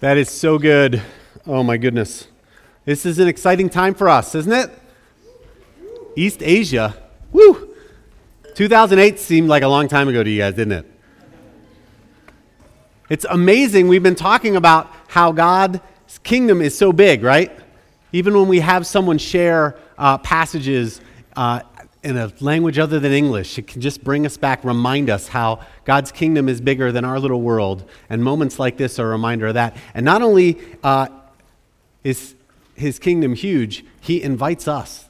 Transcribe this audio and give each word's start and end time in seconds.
That 0.00 0.18
is 0.18 0.28
so 0.28 0.58
good. 0.58 1.02
Oh 1.46 1.62
my 1.62 1.76
goodness. 1.76 2.26
This 2.84 3.06
is 3.06 3.18
an 3.18 3.28
exciting 3.28 3.70
time 3.70 3.94
for 3.94 4.08
us, 4.08 4.34
isn't 4.34 4.52
it? 4.52 4.70
East 6.16 6.42
Asia. 6.42 6.94
Woo! 7.32 7.74
2008 8.54 9.18
seemed 9.18 9.48
like 9.48 9.62
a 9.62 9.68
long 9.68 9.88
time 9.88 10.08
ago 10.08 10.22
to 10.22 10.28
you 10.28 10.40
guys, 10.40 10.54
didn't 10.54 10.72
it? 10.72 10.90
It's 13.08 13.24
amazing. 13.28 13.88
We've 13.88 14.02
been 14.02 14.14
talking 14.14 14.56
about 14.56 14.90
how 15.08 15.32
God's 15.32 15.80
kingdom 16.22 16.60
is 16.60 16.76
so 16.76 16.92
big, 16.92 17.22
right? 17.22 17.56
Even 18.12 18.34
when 18.34 18.48
we 18.48 18.60
have 18.60 18.86
someone 18.86 19.18
share 19.18 19.76
uh, 19.96 20.18
passages 20.18 21.00
uh, 21.36 21.60
in 22.04 22.18
a 22.18 22.30
language 22.40 22.78
other 22.78 23.00
than 23.00 23.12
English, 23.12 23.58
it 23.58 23.66
can 23.66 23.80
just 23.80 24.04
bring 24.04 24.26
us 24.26 24.36
back, 24.36 24.62
remind 24.62 25.08
us 25.08 25.28
how 25.28 25.60
God's 25.84 26.12
kingdom 26.12 26.48
is 26.48 26.60
bigger 26.60 26.92
than 26.92 27.04
our 27.04 27.18
little 27.18 27.40
world. 27.40 27.88
And 28.10 28.22
moments 28.22 28.58
like 28.58 28.76
this 28.76 28.98
are 28.98 29.06
a 29.06 29.10
reminder 29.10 29.46
of 29.48 29.54
that. 29.54 29.76
And 29.94 30.04
not 30.04 30.20
only 30.20 30.58
uh, 30.82 31.08
is 32.04 32.34
his 32.74 32.98
kingdom 32.98 33.34
huge, 33.34 33.84
he 34.00 34.22
invites 34.22 34.68
us 34.68 35.06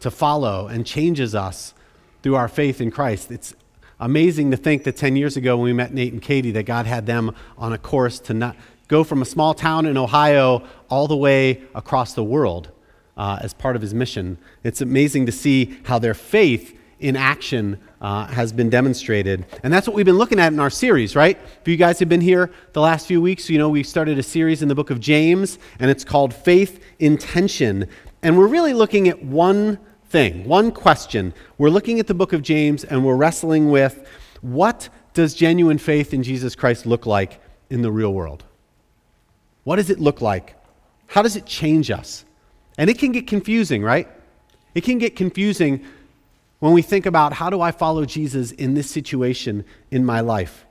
to 0.00 0.10
follow 0.10 0.66
and 0.66 0.86
changes 0.86 1.34
us 1.34 1.74
through 2.22 2.36
our 2.36 2.48
faith 2.48 2.80
in 2.80 2.90
Christ. 2.90 3.30
It's 3.30 3.54
amazing 4.00 4.50
to 4.50 4.56
think 4.56 4.84
that 4.84 4.96
10 4.96 5.16
years 5.16 5.36
ago 5.36 5.58
when 5.58 5.64
we 5.64 5.72
met 5.74 5.92
Nate 5.92 6.14
and 6.14 6.22
Katie, 6.22 6.52
that 6.52 6.64
God 6.64 6.86
had 6.86 7.04
them 7.04 7.34
on 7.58 7.74
a 7.74 7.78
course 7.78 8.18
to 8.20 8.34
not 8.34 8.56
go 8.88 9.04
from 9.04 9.20
a 9.20 9.26
small 9.26 9.52
town 9.52 9.84
in 9.84 9.98
Ohio 9.98 10.64
all 10.88 11.06
the 11.06 11.16
way 11.16 11.62
across 11.74 12.14
the 12.14 12.24
world 12.24 12.70
uh, 13.16 13.38
as 13.40 13.54
part 13.54 13.76
of 13.76 13.82
his 13.82 13.94
mission. 13.94 14.38
It's 14.64 14.80
amazing 14.80 15.26
to 15.26 15.32
see 15.32 15.78
how 15.84 15.98
their 15.98 16.14
faith 16.14 16.76
in 17.00 17.16
action 17.16 17.78
uh, 18.00 18.26
has 18.26 18.52
been 18.52 18.70
demonstrated. 18.70 19.46
And 19.62 19.72
that's 19.72 19.86
what 19.86 19.96
we've 19.96 20.06
been 20.06 20.18
looking 20.18 20.38
at 20.38 20.52
in 20.52 20.60
our 20.60 20.70
series, 20.70 21.16
right? 21.16 21.38
If 21.60 21.68
you 21.68 21.76
guys 21.76 21.98
have 21.98 22.08
been 22.08 22.20
here 22.20 22.50
the 22.72 22.80
last 22.80 23.06
few 23.06 23.20
weeks, 23.20 23.48
you 23.48 23.58
know 23.58 23.68
we 23.68 23.82
started 23.82 24.18
a 24.18 24.22
series 24.22 24.62
in 24.62 24.68
the 24.68 24.74
book 24.74 24.90
of 24.90 25.00
James, 25.00 25.58
and 25.78 25.90
it's 25.90 26.04
called 26.04 26.34
Faith 26.34 26.84
in 26.98 27.16
Tension. 27.16 27.88
And 28.22 28.36
we're 28.36 28.46
really 28.46 28.74
looking 28.74 29.08
at 29.08 29.22
one 29.24 29.78
thing, 30.10 30.44
one 30.44 30.72
question. 30.72 31.32
We're 31.56 31.70
looking 31.70 32.00
at 32.00 32.06
the 32.06 32.14
book 32.14 32.32
of 32.32 32.42
James, 32.42 32.84
and 32.84 33.04
we're 33.04 33.16
wrestling 33.16 33.70
with 33.70 34.06
what 34.42 34.88
does 35.14 35.34
genuine 35.34 35.78
faith 35.78 36.12
in 36.12 36.22
Jesus 36.22 36.54
Christ 36.54 36.86
look 36.86 37.06
like 37.06 37.40
in 37.70 37.82
the 37.82 37.90
real 37.90 38.12
world? 38.12 38.44
What 39.64 39.76
does 39.76 39.90
it 39.90 40.00
look 40.00 40.20
like? 40.20 40.56
How 41.06 41.22
does 41.22 41.36
it 41.36 41.46
change 41.46 41.90
us? 41.90 42.24
And 42.80 42.88
it 42.88 42.98
can 42.98 43.12
get 43.12 43.26
confusing, 43.26 43.82
right? 43.82 44.08
It 44.74 44.84
can 44.84 44.96
get 44.96 45.14
confusing 45.14 45.84
when 46.60 46.72
we 46.72 46.80
think 46.80 47.04
about 47.04 47.34
how 47.34 47.50
do 47.50 47.60
I 47.60 47.72
follow 47.72 48.06
Jesus 48.06 48.52
in 48.52 48.72
this 48.72 48.90
situation 48.90 49.66
in 49.90 50.02
my 50.02 50.20
life. 50.20 50.64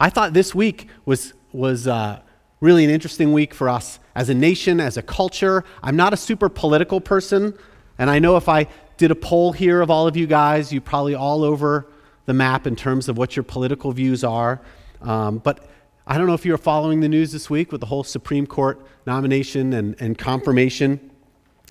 I 0.00 0.08
thought 0.08 0.32
this 0.32 0.54
week 0.54 0.88
was, 1.04 1.34
was 1.52 1.86
uh, 1.86 2.20
really 2.62 2.82
an 2.82 2.88
interesting 2.88 3.34
week 3.34 3.52
for 3.52 3.68
us 3.68 3.98
as 4.14 4.30
a 4.30 4.34
nation, 4.34 4.80
as 4.80 4.96
a 4.96 5.02
culture. 5.02 5.62
I'm 5.82 5.96
not 5.96 6.14
a 6.14 6.16
super 6.16 6.48
political 6.48 6.98
person, 6.98 7.52
and 7.98 8.08
I 8.08 8.20
know 8.20 8.38
if 8.38 8.48
I 8.48 8.66
did 8.96 9.10
a 9.10 9.14
poll 9.14 9.52
here 9.52 9.82
of 9.82 9.90
all 9.90 10.06
of 10.06 10.16
you 10.16 10.26
guys, 10.26 10.72
you 10.72 10.80
probably 10.80 11.14
all 11.14 11.44
over 11.44 11.86
the 12.24 12.32
map 12.32 12.66
in 12.66 12.74
terms 12.74 13.06
of 13.06 13.18
what 13.18 13.36
your 13.36 13.42
political 13.42 13.92
views 13.92 14.24
are. 14.24 14.62
Um, 15.02 15.36
but 15.36 15.68
I 16.06 16.16
don't 16.16 16.26
know 16.26 16.32
if 16.32 16.46
you're 16.46 16.56
following 16.56 17.00
the 17.00 17.08
news 17.10 17.32
this 17.32 17.50
week 17.50 17.70
with 17.70 17.82
the 17.82 17.86
whole 17.86 18.02
Supreme 18.02 18.46
Court 18.46 18.80
nomination 19.04 19.74
and, 19.74 19.94
and 20.00 20.16
confirmation. 20.16 21.09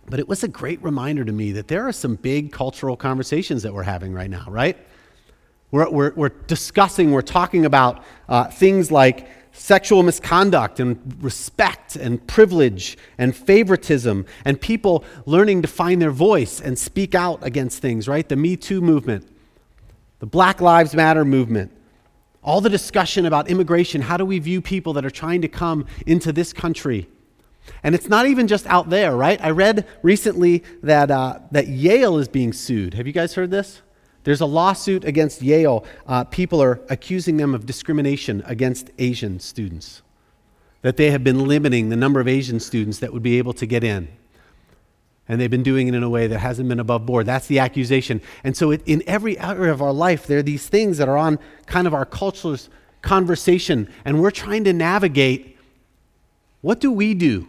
But 0.10 0.20
it 0.20 0.28
was 0.28 0.44
a 0.44 0.48
great 0.48 0.82
reminder 0.84 1.24
to 1.24 1.32
me 1.32 1.52
that 1.54 1.68
there 1.68 1.88
are 1.88 1.92
some 1.92 2.16
big 2.16 2.52
cultural 2.52 2.98
conversations 2.98 3.64
that 3.64 3.74
we're 3.74 3.84
having 3.84 4.14
right 4.14 4.30
now, 4.30 4.46
right? 4.50 4.78
We're, 5.72 5.90
we're, 5.90 6.14
we're 6.16 6.30
discussing, 6.30 7.12
we're 7.12 7.22
talking 7.22 7.66
about 7.66 8.04
uh, 8.28 8.46
things 8.46 8.92
like 8.92 9.28
sexual 9.52 10.02
misconduct 10.02 10.80
and 10.80 11.18
respect 11.22 11.96
and 11.96 12.26
privilege 12.26 12.98
and 13.18 13.36
favoritism 13.36 14.26
and 14.46 14.60
people 14.60 15.04
learning 15.26 15.62
to 15.62 15.68
find 15.68 16.02
their 16.02 16.12
voice 16.12 16.60
and 16.60 16.78
speak 16.78 17.14
out 17.14 17.46
against 17.46 17.80
things, 17.80 18.08
right? 18.08 18.28
The 18.28 18.36
Me 18.36 18.56
Too 18.56 18.82
movement, 18.82 19.28
the 20.20 20.26
Black 20.26 20.60
Lives 20.60 20.96
Matter 20.96 21.24
movement, 21.24 21.72
all 22.44 22.62
the 22.62 22.70
discussion 22.70 23.28
about 23.28 23.48
immigration. 23.48 24.02
How 24.02 24.18
do 24.18 24.26
we 24.26 24.40
view 24.40 24.62
people 24.62 24.94
that 24.94 25.06
are 25.06 25.12
trying 25.12 25.42
to 25.42 25.48
come 25.48 25.86
into 26.08 26.32
this 26.32 26.52
country? 26.52 27.08
And 27.84 27.96
it's 27.96 28.08
not 28.08 28.28
even 28.28 28.48
just 28.48 28.66
out 28.68 28.90
there, 28.90 29.16
right? 29.16 29.40
I 29.42 29.52
read 29.52 29.88
recently 30.02 30.64
that, 30.84 31.12
uh, 31.12 31.40
that 31.52 31.68
Yale 31.68 32.18
is 32.18 32.28
being 32.28 32.54
sued. 32.54 32.94
Have 32.94 33.08
you 33.08 33.14
guys 33.14 33.34
heard 33.34 33.52
this? 33.52 33.82
There's 34.24 34.42
a 34.42 34.46
lawsuit 34.46 35.06
against 35.06 35.42
Yale. 35.42 35.86
Uh, 36.06 36.24
people 36.26 36.62
are 36.62 36.82
accusing 36.90 37.38
them 37.38 37.56
of 37.56 37.66
discrimination 37.66 38.44
against 38.46 38.92
Asian 38.98 39.40
students, 39.40 40.02
that 40.82 40.98
they 40.98 41.12
have 41.12 41.24
been 41.24 41.48
limiting 41.48 41.90
the 41.90 41.96
number 41.96 42.20
of 42.20 42.28
Asian 42.28 42.60
students 42.60 43.00
that 43.00 43.14
would 43.14 43.24
be 43.24 43.38
able 43.38 43.54
to 43.54 43.66
get 43.66 43.84
in. 43.84 44.10
And 45.28 45.40
they've 45.40 45.50
been 45.50 45.64
doing 45.64 45.88
it 45.88 45.94
in 45.94 46.04
a 46.04 46.10
way 46.10 46.28
that 46.28 46.40
hasn't 46.40 46.68
been 46.68 46.80
above 46.80 47.06
board. 47.06 47.28
That's 47.28 47.48
the 47.48 47.60
accusation. 47.60 48.20
And 48.44 48.58
so, 48.58 48.72
it, 48.72 48.82
in 48.86 49.04
every 49.06 49.38
area 49.40 49.72
of 49.72 49.82
our 49.82 49.94
life, 49.94 50.26
there 50.26 50.40
are 50.40 50.44
these 50.44 50.68
things 50.68 50.98
that 50.98 51.08
are 51.08 51.18
on 51.18 51.38
kind 51.68 51.86
of 51.86 51.94
our 51.94 52.06
culture's 52.06 52.70
conversation, 53.02 53.88
and 54.06 54.22
we're 54.22 54.32
trying 54.32 54.64
to 54.66 54.74
navigate 54.74 55.58
what 56.62 56.80
do 56.80 56.92
we 56.92 57.14
do 57.14 57.48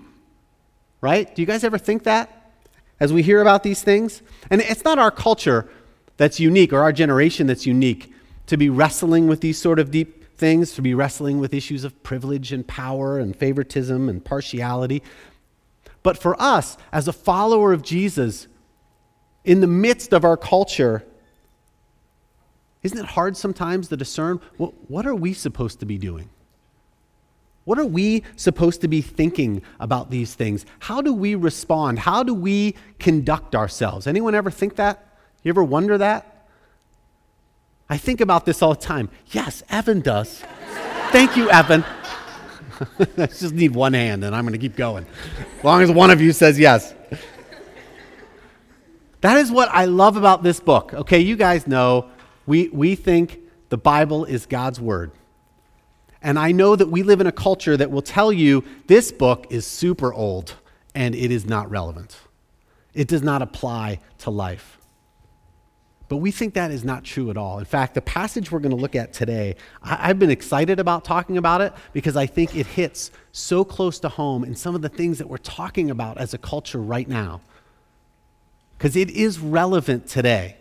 right? 1.01 1.35
Do 1.35 1.43
you 1.43 1.47
guys 1.47 1.65
ever 1.65 1.79
think 1.79 2.05
that 2.05 2.53
as 2.99 3.13
we 3.13 3.23
hear 3.23 3.41
about 3.41 3.63
these 3.63 3.83
things? 3.83 4.23
And 4.51 4.61
it's 4.61 4.85
not 4.85 4.99
our 4.99 5.11
culture 5.11 5.69
that's 6.17 6.39
unique 6.39 6.73
or 6.73 6.81
our 6.81 6.93
generation 6.93 7.47
that's 7.47 7.67
unique 7.67 8.13
to 8.47 8.57
be 8.57 8.69
wrestling 8.69 9.27
with 9.27 9.41
these 9.41 9.59
sort 9.59 9.79
of 9.79 9.91
deep 9.91 10.37
things, 10.37 10.73
to 10.73 10.83
be 10.83 10.95
wrestling 10.95 11.39
with 11.39 11.55
issues 11.55 11.85
of 11.85 12.03
privilege 12.03 12.53
and 12.53 12.67
power 12.67 13.19
and 13.19 13.37
favoritism 13.37 14.09
and 14.09 14.25
partiality. 14.25 15.03
But 16.03 16.19
for 16.19 16.41
us, 16.41 16.77
as 16.93 17.09
a 17.09 17.13
follower 17.13 17.73
of 17.73 17.83
Jesus, 17.83 18.49
in 19.45 19.61
the 19.61 19.67
midst 19.67 20.13
of 20.13 20.25
our 20.25 20.37
culture, 20.37 21.05
isn't 22.83 22.99
it 22.99 23.05
hard 23.05 23.37
sometimes 23.37 23.89
to 23.89 23.97
discern 23.97 24.41
well, 24.59 24.75
what 24.89 25.07
are 25.07 25.15
we 25.15 25.35
supposed 25.35 25.81
to 25.81 25.87
be 25.87 25.99
doing? 25.99 26.29
What 27.65 27.79
are 27.79 27.85
we 27.85 28.25
supposed 28.37 28.81
to 28.81 28.89
be 28.89 29.03
thinking 29.03 29.63
about 29.79 30.11
these 30.11 30.35
things? 30.35 30.65
How 30.81 31.03
do 31.03 31.13
we 31.13 31.35
respond? 31.35 32.01
How 32.01 32.23
do 32.23 32.35
we 32.35 32.75
conduct 32.99 33.55
ourselves? 33.55 34.07
Anyone 34.07 34.35
ever 34.35 34.51
think 34.51 34.77
that? 34.77 35.07
You 35.43 35.51
ever 35.51 35.63
wonder 35.63 35.99
that? 35.99 36.49
I 37.89 37.97
think 37.97 38.21
about 38.21 38.47
this 38.47 38.63
all 38.63 38.75
the 38.75 38.81
time. 38.81 39.11
Yes, 39.27 39.63
Evan 39.69 40.01
does. 40.01 40.43
Thank 41.11 41.37
you, 41.37 41.51
Evan. 41.51 41.85
I 43.19 43.27
just 43.27 43.53
need 43.53 43.75
one 43.75 43.93
hand 43.93 44.25
and 44.25 44.35
I'm 44.35 44.45
going 44.45 44.53
to 44.53 44.59
keep 44.59 44.77
going. 44.77 45.07
As 45.59 45.65
long 45.65 45.83
as 45.83 45.91
one 45.91 46.11
of 46.11 46.21
you 46.21 46.33
says 46.33 46.59
yes. 46.59 46.95
That 49.21 49.37
is 49.37 49.51
what 49.51 49.69
I 49.71 49.85
love 49.85 50.17
about 50.17 50.43
this 50.43 50.61
book. 50.61 50.95
Okay, 50.95 51.19
you 51.19 51.37
guys 51.37 51.67
know 51.67 52.09
we, 52.47 52.69
we 52.69 52.95
think 52.95 53.39
the 53.69 53.77
Bible 53.77 54.25
is 54.25 54.47
God's 54.47 54.81
Word. 54.81 55.13
And 56.23 56.39
I 56.39 56.53
know 56.53 56.77
that 56.77 56.89
we 56.89 57.03
live 57.03 57.21
in 57.21 57.27
a 57.27 57.33
culture 57.33 57.77
that 57.77 57.91
will 57.91 58.03
tell 58.03 58.33
you 58.33 58.65
this 58.87 59.11
book 59.11 59.47
is 59.51 59.67
super 59.67 60.13
old 60.13 60.55
and 60.95 61.15
it 61.15 61.31
is 61.31 61.47
not 61.47 61.71
relevant. 61.71 62.19
It 62.93 63.09
does 63.09 63.23
not 63.23 63.43
apply 63.43 64.01
to 64.19 64.31
life. 64.31 64.79
But 66.09 66.17
we 66.17 66.33
think 66.33 66.55
that 66.55 66.73
is 66.73 66.83
not 66.83 67.05
true 67.05 67.31
at 67.31 67.37
all. 67.37 67.61
In 67.61 67.65
fact, 67.65 67.95
the 67.95 68.03
passage 68.03 68.51
we're 68.51 68.59
going 68.59 68.75
to 68.75 68.77
look 68.77 68.97
at 68.97 69.13
today, 69.13 69.55
I, 69.81 70.09
have 70.09 70.19
been 70.19 70.31
excited 70.31 70.81
about 70.81 71.05
talking 71.05 71.39
about 71.39 71.61
it 71.61 71.73
because 71.93 72.17
I 72.17 72.27
think 72.27 72.57
it 72.57 72.67
hits 72.67 73.13
so 73.31 73.65
close 73.65 74.01
to 74.01 74.09
home 74.09 74.43
in 74.43 74.57
some 74.57 74.75
of 74.75 74.83
the 74.83 74.89
things 74.89 75.19
that 75.19 75.29
we're 75.29 75.37
talking 75.39 75.89
about 75.89 76.19
as 76.19 76.35
a 76.35 76.39
culture 76.39 76.81
right 76.81 77.09
now. 77.09 77.41
Because 78.77 78.97
it 78.97 79.11
is 79.11 79.39
relevant 79.39 80.09
today. 80.09 80.57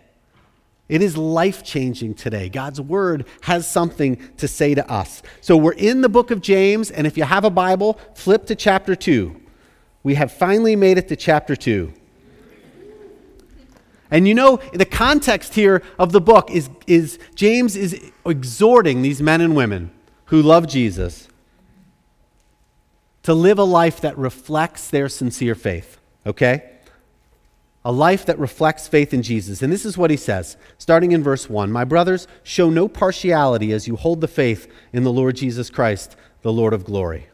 It 0.90 1.02
is 1.02 1.16
life 1.16 1.62
changing 1.62 2.14
today. 2.14 2.48
God's 2.48 2.80
word 2.80 3.24
has 3.42 3.64
something 3.64 4.16
to 4.38 4.48
say 4.48 4.74
to 4.74 4.90
us. 4.90 5.22
So 5.40 5.56
we're 5.56 5.72
in 5.72 6.00
the 6.00 6.08
book 6.08 6.32
of 6.32 6.40
James, 6.40 6.90
and 6.90 7.06
if 7.06 7.16
you 7.16 7.22
have 7.22 7.44
a 7.44 7.50
Bible, 7.50 8.00
flip 8.14 8.44
to 8.46 8.56
chapter 8.56 8.96
2. 8.96 9.40
We 10.02 10.16
have 10.16 10.32
finally 10.32 10.74
made 10.74 10.98
it 10.98 11.06
to 11.06 11.14
chapter 11.14 11.54
2. 11.54 11.92
And 14.10 14.26
you 14.26 14.34
know, 14.34 14.56
the 14.72 14.84
context 14.84 15.54
here 15.54 15.84
of 15.96 16.10
the 16.10 16.20
book 16.20 16.50
is, 16.50 16.68
is 16.88 17.20
James 17.36 17.76
is 17.76 18.10
exhorting 18.26 19.02
these 19.02 19.22
men 19.22 19.40
and 19.40 19.54
women 19.54 19.92
who 20.26 20.42
love 20.42 20.66
Jesus 20.66 21.28
to 23.22 23.32
live 23.32 23.60
a 23.60 23.64
life 23.64 24.00
that 24.00 24.18
reflects 24.18 24.88
their 24.90 25.08
sincere 25.08 25.54
faith, 25.54 26.00
okay? 26.26 26.79
A 27.84 27.92
life 27.92 28.26
that 28.26 28.38
reflects 28.38 28.88
faith 28.88 29.14
in 29.14 29.22
Jesus. 29.22 29.62
And 29.62 29.72
this 29.72 29.86
is 29.86 29.96
what 29.96 30.10
he 30.10 30.16
says, 30.16 30.56
starting 30.76 31.12
in 31.12 31.22
verse 31.22 31.48
1 31.48 31.72
My 31.72 31.84
brothers, 31.84 32.28
show 32.42 32.68
no 32.68 32.88
partiality 32.88 33.72
as 33.72 33.88
you 33.88 33.96
hold 33.96 34.20
the 34.20 34.28
faith 34.28 34.70
in 34.92 35.02
the 35.02 35.12
Lord 35.12 35.36
Jesus 35.36 35.70
Christ, 35.70 36.14
the 36.42 36.52
Lord 36.52 36.74
of 36.74 36.84
glory. 36.84 37.28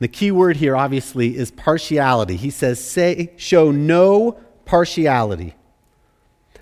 The 0.00 0.08
key 0.08 0.30
word 0.30 0.56
here, 0.56 0.76
obviously, 0.76 1.36
is 1.36 1.50
partiality. 1.50 2.36
He 2.36 2.50
says, 2.50 2.82
say, 2.82 3.32
show 3.36 3.70
no 3.70 4.40
partiality. 4.64 5.54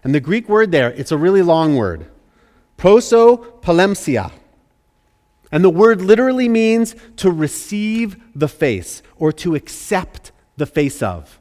And 0.03 0.15
the 0.15 0.21
Greek 0.21 0.49
word 0.49 0.73
there, 0.73 0.91
it's 0.91 1.12
a 1.12 1.17
really 1.17 1.43
long 1.43 1.77
word. 1.77 2.11
Prosopolempsia. 2.77 4.33
And 5.50 5.65
the 5.65 5.71
word 5.71 6.03
literally 6.03 6.49
means 6.49 6.95
to 7.17 7.31
receive 7.31 8.17
the 8.35 8.49
face 8.49 9.03
or 9.17 9.33
to 9.33 9.55
accept 9.55 10.33
the 10.56 10.67
face 10.67 11.00
of. 11.00 11.38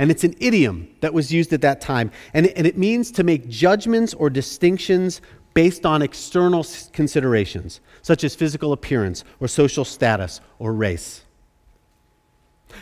And 0.00 0.10
it's 0.10 0.24
an 0.24 0.34
idiom 0.40 0.88
that 1.02 1.12
was 1.12 1.30
used 1.30 1.52
at 1.52 1.60
that 1.60 1.82
time. 1.82 2.10
And 2.32 2.46
it, 2.46 2.54
and 2.56 2.66
it 2.66 2.78
means 2.78 3.10
to 3.12 3.22
make 3.22 3.50
judgments 3.50 4.14
or 4.14 4.30
distinctions 4.30 5.20
based 5.52 5.84
on 5.84 6.00
external 6.00 6.64
considerations, 6.94 7.80
such 8.00 8.24
as 8.24 8.34
physical 8.34 8.72
appearance 8.72 9.24
or 9.40 9.46
social 9.46 9.84
status 9.84 10.40
or 10.58 10.72
race. 10.72 11.24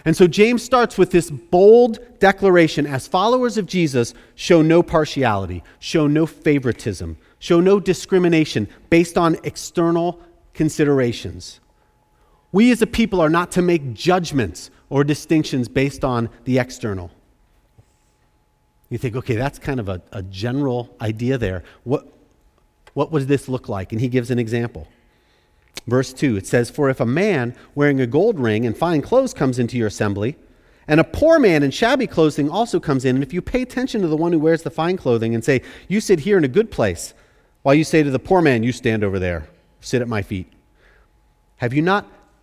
And 0.04 0.16
so 0.16 0.28
James 0.28 0.62
starts 0.62 0.96
with 0.96 1.10
this 1.10 1.28
bold 1.28 1.98
declaration 2.20 2.86
as 2.86 3.08
followers 3.08 3.58
of 3.58 3.66
Jesus, 3.66 4.14
show 4.36 4.62
no 4.62 4.80
partiality, 4.80 5.64
show 5.80 6.06
no 6.06 6.24
favoritism, 6.24 7.18
show 7.40 7.58
no 7.58 7.80
discrimination 7.80 8.68
based 8.90 9.18
on 9.18 9.38
external 9.42 10.20
considerations. 10.54 11.58
We 12.52 12.72
as 12.72 12.80
a 12.82 12.86
people 12.86 13.20
are 13.20 13.28
not 13.28 13.52
to 13.52 13.62
make 13.62 13.94
judgments 13.94 14.70
or 14.88 15.04
distinctions 15.04 15.68
based 15.68 16.04
on 16.04 16.30
the 16.44 16.58
external. 16.58 17.10
You 18.88 18.96
think, 18.96 19.16
okay, 19.16 19.36
that's 19.36 19.58
kind 19.58 19.80
of 19.80 19.88
a, 19.88 20.00
a 20.12 20.22
general 20.22 20.94
idea 21.00 21.36
there. 21.36 21.62
What, 21.84 22.08
what 22.94 23.12
would 23.12 23.28
this 23.28 23.48
look 23.48 23.68
like? 23.68 23.92
And 23.92 24.00
he 24.00 24.08
gives 24.08 24.30
an 24.30 24.38
example. 24.38 24.88
Verse 25.86 26.12
2, 26.12 26.36
it 26.36 26.46
says, 26.46 26.70
For 26.70 26.88
if 26.88 27.00
a 27.00 27.06
man 27.06 27.54
wearing 27.74 28.00
a 28.00 28.06
gold 28.06 28.38
ring 28.40 28.64
and 28.64 28.76
fine 28.76 29.02
clothes 29.02 29.34
comes 29.34 29.58
into 29.58 29.76
your 29.76 29.86
assembly, 29.88 30.36
and 30.86 31.00
a 31.00 31.04
poor 31.04 31.38
man 31.38 31.62
in 31.62 31.70
shabby 31.70 32.06
clothing 32.06 32.48
also 32.48 32.80
comes 32.80 33.04
in, 33.04 33.16
and 33.16 33.22
if 33.22 33.34
you 33.34 33.42
pay 33.42 33.60
attention 33.60 34.00
to 34.00 34.08
the 34.08 34.16
one 34.16 34.32
who 34.32 34.38
wears 34.38 34.62
the 34.62 34.70
fine 34.70 34.96
clothing 34.96 35.34
and 35.34 35.44
say, 35.44 35.60
You 35.86 36.00
sit 36.00 36.20
here 36.20 36.38
in 36.38 36.44
a 36.44 36.48
good 36.48 36.70
place, 36.70 37.12
while 37.62 37.74
you 37.74 37.84
say 37.84 38.02
to 38.02 38.10
the 38.10 38.18
poor 38.18 38.40
man, 38.40 38.62
You 38.62 38.72
stand 38.72 39.04
over 39.04 39.18
there, 39.18 39.48
sit 39.80 40.00
at 40.00 40.08
my 40.08 40.22
feet, 40.22 40.50
have 41.56 41.74
you 41.74 41.82
not 41.82 42.06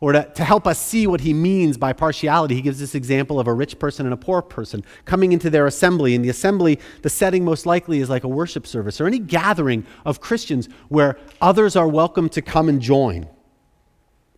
or 0.00 0.12
to, 0.12 0.24
to 0.34 0.44
help 0.44 0.66
us 0.66 0.78
see 0.78 1.06
what 1.06 1.22
he 1.22 1.32
means 1.32 1.78
by 1.78 1.92
partiality, 1.92 2.54
he 2.54 2.62
gives 2.62 2.78
this 2.78 2.94
example 2.94 3.40
of 3.40 3.46
a 3.46 3.54
rich 3.54 3.78
person 3.78 4.04
and 4.06 4.12
a 4.12 4.16
poor 4.16 4.42
person 4.42 4.84
coming 5.04 5.32
into 5.32 5.48
their 5.48 5.66
assembly. 5.66 6.14
In 6.14 6.22
the 6.22 6.28
assembly, 6.28 6.78
the 7.02 7.08
setting 7.08 7.44
most 7.44 7.64
likely 7.64 8.00
is 8.00 8.10
like 8.10 8.24
a 8.24 8.28
worship 8.28 8.66
service 8.66 9.00
or 9.00 9.06
any 9.06 9.18
gathering 9.18 9.86
of 10.04 10.20
Christians 10.20 10.68
where 10.88 11.18
others 11.40 11.76
are 11.76 11.88
welcome 11.88 12.28
to 12.30 12.42
come 12.42 12.68
and 12.68 12.80
join. 12.80 13.26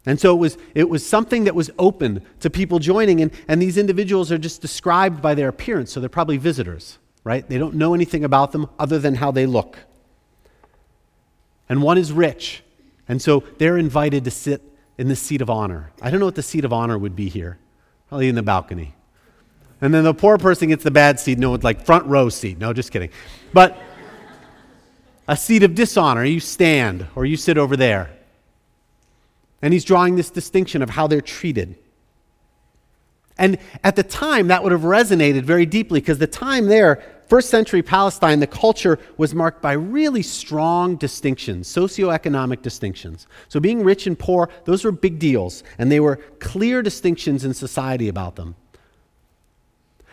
And 0.07 0.19
so 0.19 0.35
it 0.35 0.39
was, 0.39 0.57
it 0.75 0.89
was 0.89 1.05
something 1.05 1.45
that 1.45 1.55
was 1.55 1.71
open 1.79 2.23
to 2.41 2.49
people 2.49 2.79
joining, 2.79 3.21
and, 3.21 3.31
and 3.49 3.61
these 3.61 3.77
individuals 3.77 4.31
are 4.31 4.39
just 4.39 4.63
described 4.63 5.21
by 5.21 5.35
their 5.35 5.49
appearance, 5.49 5.93
so 5.93 6.01
they're 6.01 6.09
probably 6.09 6.39
visitors, 6.39 6.99
right? 7.25 7.47
They 7.47 7.59
don't 7.59 7.75
know 7.75 7.95
anything 7.95 8.25
about 8.25 8.53
them 8.53 8.69
other 8.79 8.99
than 8.99 9.17
how 9.17 9.33
they 9.33 9.45
look. 9.45 9.81
And 11.69 11.83
one 11.83 11.99
is 11.99 12.13
rich, 12.13 12.63
and 13.07 13.21
so 13.21 13.43
they're 13.59 13.77
invited 13.77 14.25
to 14.25 14.31
sit 14.31 14.63
in 14.99 15.09
the 15.09 15.17
seat 15.17 15.41
of 15.41 15.49
honor. 15.49 15.93
I 16.03 16.11
don't 16.11 16.21
know 16.21 16.27
what 16.27 16.35
the 16.35 16.43
seat 16.43 16.65
of 16.65 16.73
honor 16.73 16.99
would 16.99 17.17
be 17.17 17.29
here, 17.29 17.57
probably 18.09 18.29
in 18.29 18.35
the 18.35 18.43
balcony. 18.43 18.95
And 19.81 19.95
then 19.95 20.03
the 20.03 20.13
poor 20.13 20.39
person 20.39 20.69
gets 20.69 20.83
the 20.83 20.91
bad 20.91 21.21
seat, 21.21 21.39
no, 21.39 21.55
it's 21.55 21.65
like 21.65 21.87
front 21.87 22.07
row 22.07 22.29
seat. 22.29 22.59
No, 22.59 22.73
just 22.73 22.91
kidding. 22.91 23.11
But 23.53 23.79
a 25.29 25.37
seat 25.37 25.63
of 25.63 25.75
dishonor, 25.75 26.25
you 26.25 26.41
stand 26.41 27.07
or 27.15 27.25
you 27.25 27.37
sit 27.37 27.57
over 27.57 27.77
there. 27.77 28.11
And 29.63 29.73
he's 29.73 29.85
drawing 29.85 30.17
this 30.17 30.31
distinction 30.31 30.83
of 30.83 30.91
how 30.91 31.07
they're 31.07 31.21
treated. 31.21 31.77
And 33.37 33.59
at 33.85 33.95
the 33.95 34.03
time, 34.03 34.49
that 34.49 34.65
would 34.65 34.73
have 34.73 34.81
resonated 34.83 35.43
very 35.43 35.65
deeply 35.65 36.01
because 36.01 36.19
the 36.19 36.27
time 36.27 36.67
there, 36.67 37.05
first 37.29 37.51
century 37.51 37.83
Palestine, 37.83 38.41
the 38.41 38.47
culture 38.47 38.99
was 39.17 39.35
marked 39.35 39.63
by 39.63 39.73
really 39.73 40.23
strong 40.23 40.97
distinctions, 40.97 41.69
socioeconomic 41.69 42.63
distinctions. 42.63 43.27
So 43.49 43.61
being 43.61 43.85
rich 43.85 44.07
and 44.07 44.19
poor, 44.19 44.49
those 44.65 44.85
were 44.85 44.93
big 44.93 45.19
deals, 45.19 45.63
and 45.79 45.93
they 45.93 46.01
were 46.01 46.17
clear 46.41 46.83
distinctions 46.83 47.45
in 47.45 47.55
society 47.55 48.09
about 48.09 48.37
them. 48.37 48.57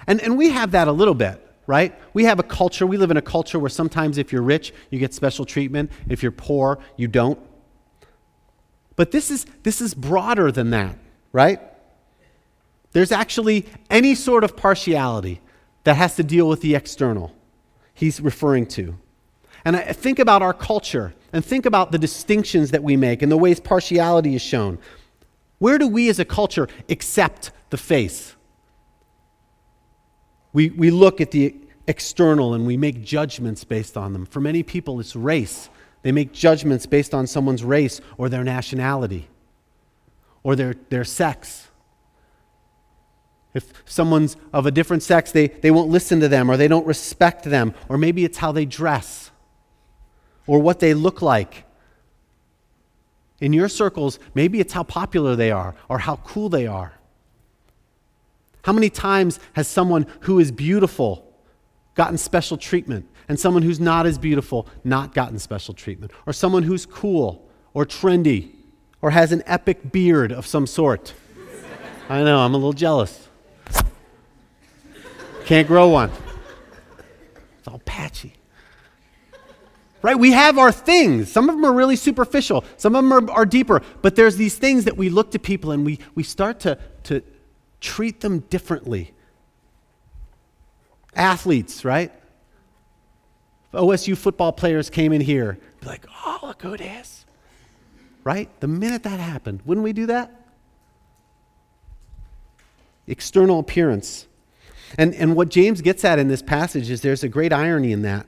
And, 0.07 0.21
and 0.21 0.37
we 0.37 0.49
have 0.49 0.71
that 0.71 0.87
a 0.87 0.91
little 0.91 1.15
bit, 1.15 1.41
right? 1.67 1.97
We 2.13 2.25
have 2.25 2.39
a 2.39 2.43
culture, 2.43 2.85
we 2.85 2.97
live 2.97 3.11
in 3.11 3.17
a 3.17 3.21
culture 3.21 3.57
where 3.57 3.69
sometimes 3.69 4.17
if 4.17 4.31
you're 4.31 4.41
rich, 4.41 4.73
you 4.91 4.99
get 4.99 5.13
special 5.13 5.45
treatment. 5.45 5.91
If 6.07 6.21
you're 6.21 6.31
poor, 6.31 6.79
you 6.97 7.07
don't. 7.07 7.39
But 8.95 9.11
this 9.11 9.31
is, 9.31 9.45
this 9.63 9.81
is 9.81 9.93
broader 9.93 10.51
than 10.51 10.69
that, 10.69 10.97
right? 11.31 11.59
There's 12.91 13.11
actually 13.11 13.65
any 13.89 14.15
sort 14.15 14.43
of 14.43 14.55
partiality 14.55 15.41
that 15.85 15.95
has 15.95 16.15
to 16.17 16.23
deal 16.23 16.49
with 16.49 16.61
the 16.61 16.75
external 16.75 17.33
he's 17.95 18.21
referring 18.21 18.67
to. 18.67 18.95
And 19.63 19.75
I 19.75 19.93
think 19.93 20.19
about 20.19 20.43
our 20.43 20.53
culture 20.53 21.15
and 21.33 21.43
think 21.43 21.65
about 21.65 21.91
the 21.91 21.97
distinctions 21.97 22.71
that 22.71 22.83
we 22.83 22.95
make 22.95 23.23
and 23.23 23.31
the 23.31 23.37
ways 23.37 23.59
partiality 23.59 24.35
is 24.35 24.41
shown. 24.41 24.77
Where 25.57 25.79
do 25.79 25.87
we 25.87 26.09
as 26.09 26.19
a 26.19 26.25
culture 26.25 26.67
accept 26.89 27.51
the 27.71 27.77
face? 27.77 28.35
We, 30.53 30.69
we 30.69 30.91
look 30.91 31.19
at 31.19 31.31
the 31.31 31.55
external 31.87 32.53
and 32.53 32.67
we 32.67 32.77
make 32.77 33.03
judgments 33.03 33.63
based 33.63 33.97
on 33.97 34.13
them. 34.13 34.25
For 34.25 34.39
many 34.39 34.61
people, 34.61 34.99
it's 34.99 35.15
race. 35.15 35.69
They 36.03 36.11
make 36.11 36.31
judgments 36.31 36.85
based 36.85 37.13
on 37.13 37.25
someone's 37.25 37.63
race 37.63 38.01
or 38.17 38.29
their 38.29 38.43
nationality 38.43 39.27
or 40.43 40.55
their, 40.55 40.75
their 40.89 41.03
sex. 41.03 41.64
If 43.55 43.73
someone's 43.85 44.37
of 44.53 44.67
a 44.67 44.71
different 44.71 45.01
sex, 45.01 45.31
they, 45.31 45.47
they 45.47 45.71
won't 45.71 45.89
listen 45.89 46.19
to 46.19 46.27
them 46.27 46.51
or 46.51 46.57
they 46.57 46.67
don't 46.67 46.85
respect 46.85 47.45
them, 47.45 47.73
or 47.89 47.97
maybe 47.97 48.23
it's 48.23 48.37
how 48.37 48.51
they 48.51 48.65
dress 48.65 49.31
or 50.45 50.59
what 50.59 50.79
they 50.79 50.93
look 50.93 51.23
like. 51.23 51.63
In 53.41 53.51
your 53.51 53.67
circles, 53.67 54.19
maybe 54.35 54.59
it's 54.59 54.73
how 54.73 54.83
popular 54.83 55.35
they 55.35 55.49
are 55.49 55.73
or 55.89 55.97
how 55.97 56.17
cool 56.17 56.49
they 56.49 56.67
are. 56.67 56.93
How 58.63 58.73
many 58.73 58.91
times 58.91 59.39
has 59.53 59.67
someone 59.67 60.05
who 60.21 60.37
is 60.39 60.51
beautiful 60.51 61.33
gotten 61.95 62.19
special 62.19 62.57
treatment? 62.57 63.07
and 63.27 63.39
someone 63.39 63.63
who's 63.63 63.79
not 63.79 64.05
as 64.05 64.17
beautiful 64.17 64.67
not 64.83 65.13
gotten 65.13 65.39
special 65.39 65.73
treatment, 65.73 66.11
or 66.25 66.33
someone 66.33 66.63
who's 66.63 66.85
cool 66.85 67.47
or 67.73 67.85
trendy 67.85 68.51
or 69.01 69.11
has 69.11 69.31
an 69.31 69.43
epic 69.45 69.91
beard 69.91 70.31
of 70.31 70.45
some 70.45 70.67
sort. 70.67 71.13
I 72.09 72.23
know, 72.23 72.39
I'm 72.39 72.53
a 72.53 72.57
little 72.57 72.73
jealous. 72.73 73.24
Can't 75.45 75.67
grow 75.67 75.89
one. 75.89 76.11
It's 77.59 77.67
all 77.67 77.81
patchy. 77.85 78.33
Right? 80.01 80.17
We 80.17 80.31
have 80.31 80.57
our 80.57 80.71
things. 80.71 81.31
Some 81.31 81.49
of 81.49 81.55
them 81.55 81.65
are 81.65 81.73
really 81.73 81.95
superficial, 81.95 82.63
some 82.77 82.95
of 82.95 83.03
them 83.03 83.11
are, 83.11 83.31
are 83.31 83.45
deeper, 83.45 83.81
but 84.01 84.15
there's 84.15 84.37
these 84.37 84.57
things 84.57 84.85
that 84.85 84.97
we 84.97 85.09
look 85.09 85.31
to 85.31 85.39
people 85.39 85.71
and 85.71 85.85
we, 85.85 85.99
we 86.13 86.23
start 86.23 86.59
to, 86.61 86.77
to 87.03 87.21
treat 87.79 88.21
them 88.21 88.39
differently. 88.39 89.13
Athletes, 91.15 91.85
right? 91.85 92.11
OSU 93.73 94.17
football 94.17 94.51
players 94.51 94.89
came 94.89 95.11
in 95.11 95.21
here, 95.21 95.57
be 95.81 95.87
like, 95.87 96.05
oh, 96.25 96.39
look 96.43 96.61
who 96.61 96.73
it 96.73 96.81
is. 96.81 97.25
Right? 98.23 98.49
The 98.59 98.67
minute 98.67 99.03
that 99.03 99.19
happened, 99.19 99.61
wouldn't 99.65 99.83
we 99.83 99.93
do 99.93 100.07
that? 100.07 100.31
External 103.07 103.59
appearance. 103.59 104.27
And, 104.97 105.13
and 105.15 105.35
what 105.35 105.49
James 105.49 105.81
gets 105.81 106.05
at 106.05 106.19
in 106.19 106.27
this 106.27 106.41
passage 106.41 106.89
is 106.89 107.01
there's 107.01 107.23
a 107.23 107.29
great 107.29 107.53
irony 107.53 107.91
in 107.91 108.01
that. 108.03 108.25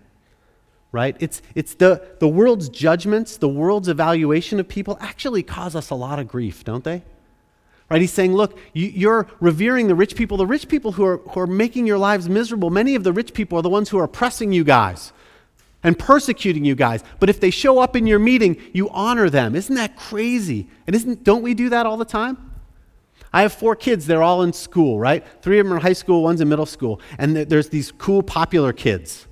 Right? 0.91 1.15
It's, 1.19 1.41
it's 1.53 1.75
the, 1.75 2.01
the 2.19 2.27
world's 2.27 2.69
judgments, 2.69 3.37
the 3.37 3.49
world's 3.49 3.87
evaluation 3.87 4.59
of 4.59 4.67
people 4.67 4.97
actually 5.01 5.43
cause 5.43 5.75
us 5.75 5.89
a 5.89 5.95
lot 5.95 6.17
of 6.17 6.27
grief, 6.27 6.63
don't 6.63 6.83
they? 6.83 7.03
Right? 7.89 8.01
He's 8.01 8.11
saying, 8.11 8.33
look, 8.33 8.57
you, 8.73 9.09
are 9.09 9.27
revering 9.39 9.87
the 9.87 9.95
rich 9.95 10.15
people, 10.15 10.37
the 10.37 10.45
rich 10.45 10.67
people 10.67 10.93
who 10.93 11.05
are, 11.05 11.17
who 11.17 11.39
are 11.39 11.47
making 11.47 11.87
your 11.87 11.97
lives 11.97 12.27
miserable. 12.27 12.69
Many 12.69 12.95
of 12.95 13.03
the 13.03 13.13
rich 13.13 13.33
people 13.33 13.57
are 13.57 13.61
the 13.61 13.69
ones 13.69 13.89
who 13.89 13.97
are 13.99 14.03
oppressing 14.03 14.51
you 14.51 14.63
guys 14.63 15.13
and 15.83 15.97
persecuting 15.97 16.65
you 16.65 16.75
guys. 16.75 17.03
But 17.19 17.29
if 17.29 17.39
they 17.39 17.49
show 17.49 17.79
up 17.79 17.95
in 17.95 18.07
your 18.07 18.19
meeting, 18.19 18.57
you 18.73 18.89
honor 18.89 19.29
them. 19.29 19.55
Isn't 19.55 19.75
that 19.75 19.95
crazy? 19.95 20.67
And 20.85 20.95
isn't, 20.95 21.23
don't 21.23 21.43
we 21.43 21.53
do 21.53 21.69
that 21.69 21.85
all 21.85 21.97
the 21.97 22.05
time? 22.05 22.46
I 23.33 23.41
have 23.41 23.53
four 23.53 23.75
kids. 23.75 24.05
They're 24.05 24.23
all 24.23 24.43
in 24.43 24.53
school, 24.53 24.99
right? 24.99 25.25
Three 25.41 25.59
of 25.59 25.65
them 25.65 25.73
are 25.73 25.77
in 25.77 25.81
high 25.81 25.93
school, 25.93 26.23
one's 26.23 26.41
in 26.41 26.49
middle 26.49 26.65
school. 26.65 27.01
And 27.17 27.35
there's 27.35 27.69
these 27.69 27.91
cool, 27.91 28.23
popular 28.23 28.73
kids. 28.73 29.27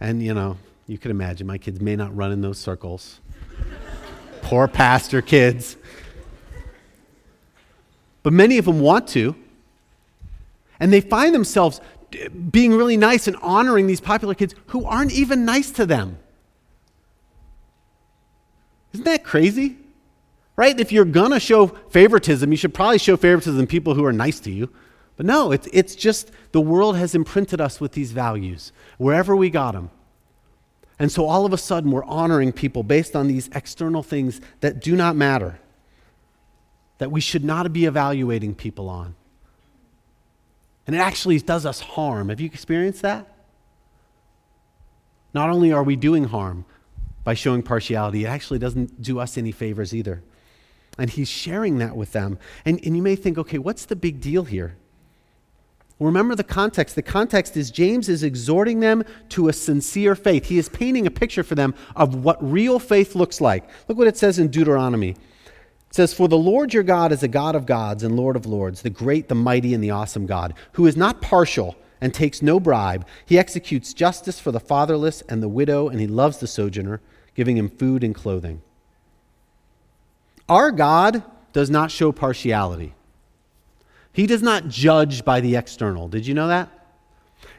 And, 0.00 0.22
you 0.22 0.34
know, 0.34 0.56
you 0.86 0.98
can 0.98 1.10
imagine 1.10 1.46
my 1.46 1.58
kids 1.58 1.80
may 1.80 1.96
not 1.96 2.14
run 2.16 2.32
in 2.32 2.40
those 2.40 2.58
circles. 2.58 3.20
Poor 4.42 4.66
pastor 4.66 5.20
kids. 5.22 5.76
but 8.22 8.32
many 8.32 8.58
of 8.58 8.64
them 8.64 8.80
want 8.80 9.06
to. 9.08 9.36
And 10.78 10.92
they 10.92 11.00
find 11.00 11.34
themselves 11.34 11.80
being 12.50 12.74
really 12.74 12.96
nice 12.96 13.28
and 13.28 13.36
honoring 13.42 13.86
these 13.86 14.00
popular 14.00 14.34
kids 14.34 14.54
who 14.68 14.84
aren't 14.84 15.12
even 15.12 15.44
nice 15.44 15.70
to 15.72 15.86
them. 15.86 16.18
Isn't 18.92 19.04
that 19.04 19.22
crazy? 19.22 19.76
Right? 20.60 20.78
If 20.78 20.92
you're 20.92 21.06
going 21.06 21.30
to 21.30 21.40
show 21.40 21.68
favoritism, 21.68 22.50
you 22.50 22.56
should 22.58 22.74
probably 22.74 22.98
show 22.98 23.16
favoritism 23.16 23.62
to 23.62 23.66
people 23.66 23.94
who 23.94 24.04
are 24.04 24.12
nice 24.12 24.40
to 24.40 24.50
you. 24.50 24.68
But 25.16 25.24
no, 25.24 25.52
it's, 25.52 25.66
it's 25.72 25.94
just 25.94 26.32
the 26.52 26.60
world 26.60 26.98
has 26.98 27.14
imprinted 27.14 27.62
us 27.62 27.80
with 27.80 27.92
these 27.92 28.12
values 28.12 28.70
wherever 28.98 29.34
we 29.34 29.48
got 29.48 29.72
them. 29.72 29.90
And 30.98 31.10
so 31.10 31.24
all 31.24 31.46
of 31.46 31.54
a 31.54 31.56
sudden, 31.56 31.90
we're 31.90 32.04
honoring 32.04 32.52
people 32.52 32.82
based 32.82 33.16
on 33.16 33.26
these 33.26 33.48
external 33.54 34.02
things 34.02 34.42
that 34.60 34.82
do 34.82 34.94
not 34.94 35.16
matter, 35.16 35.58
that 36.98 37.10
we 37.10 37.22
should 37.22 37.42
not 37.42 37.72
be 37.72 37.86
evaluating 37.86 38.54
people 38.54 38.90
on. 38.90 39.14
And 40.86 40.94
it 40.94 40.98
actually 40.98 41.38
does 41.38 41.64
us 41.64 41.80
harm. 41.80 42.28
Have 42.28 42.38
you 42.38 42.44
experienced 42.44 43.00
that? 43.00 43.34
Not 45.32 45.48
only 45.48 45.72
are 45.72 45.82
we 45.82 45.96
doing 45.96 46.24
harm 46.24 46.66
by 47.24 47.32
showing 47.32 47.62
partiality, 47.62 48.26
it 48.26 48.28
actually 48.28 48.58
doesn't 48.58 49.00
do 49.00 49.20
us 49.20 49.38
any 49.38 49.52
favors 49.52 49.94
either. 49.94 50.22
And 51.00 51.10
he's 51.10 51.28
sharing 51.28 51.78
that 51.78 51.96
with 51.96 52.12
them. 52.12 52.38
And, 52.64 52.78
and 52.84 52.94
you 52.94 53.02
may 53.02 53.16
think, 53.16 53.38
okay, 53.38 53.58
what's 53.58 53.86
the 53.86 53.96
big 53.96 54.20
deal 54.20 54.44
here? 54.44 54.76
Remember 55.98 56.34
the 56.34 56.44
context. 56.44 56.94
The 56.94 57.02
context 57.02 57.56
is 57.56 57.70
James 57.70 58.08
is 58.08 58.22
exhorting 58.22 58.80
them 58.80 59.04
to 59.30 59.48
a 59.48 59.52
sincere 59.52 60.14
faith. 60.14 60.46
He 60.46 60.58
is 60.58 60.68
painting 60.68 61.06
a 61.06 61.10
picture 61.10 61.42
for 61.42 61.54
them 61.54 61.74
of 61.96 62.14
what 62.14 62.42
real 62.42 62.78
faith 62.78 63.14
looks 63.14 63.40
like. 63.40 63.68
Look 63.88 63.98
what 63.98 64.06
it 64.06 64.16
says 64.16 64.38
in 64.38 64.48
Deuteronomy. 64.48 65.10
It 65.10 65.16
says, 65.94 66.14
For 66.14 66.28
the 66.28 66.38
Lord 66.38 66.72
your 66.72 66.82
God 66.82 67.12
is 67.12 67.22
a 67.22 67.28
God 67.28 67.54
of 67.54 67.66
gods 67.66 68.02
and 68.02 68.16
Lord 68.16 68.36
of 68.36 68.46
lords, 68.46 68.82
the 68.82 68.90
great, 68.90 69.28
the 69.28 69.34
mighty, 69.34 69.74
and 69.74 69.82
the 69.82 69.90
awesome 69.90 70.24
God, 70.24 70.54
who 70.72 70.86
is 70.86 70.96
not 70.96 71.20
partial 71.20 71.76
and 72.00 72.14
takes 72.14 72.40
no 72.40 72.60
bribe. 72.60 73.06
He 73.26 73.38
executes 73.38 73.92
justice 73.92 74.40
for 74.40 74.52
the 74.52 74.60
fatherless 74.60 75.22
and 75.28 75.42
the 75.42 75.48
widow, 75.48 75.88
and 75.88 76.00
he 76.00 76.06
loves 76.06 76.38
the 76.38 76.46
sojourner, 76.46 77.00
giving 77.34 77.58
him 77.58 77.68
food 77.68 78.04
and 78.04 78.14
clothing. 78.14 78.62
Our 80.50 80.72
God 80.72 81.22
does 81.52 81.70
not 81.70 81.92
show 81.92 82.10
partiality. 82.10 82.92
He 84.12 84.26
does 84.26 84.42
not 84.42 84.66
judge 84.66 85.24
by 85.24 85.40
the 85.40 85.54
external. 85.54 86.08
Did 86.08 86.26
you 86.26 86.34
know 86.34 86.48
that? 86.48 86.68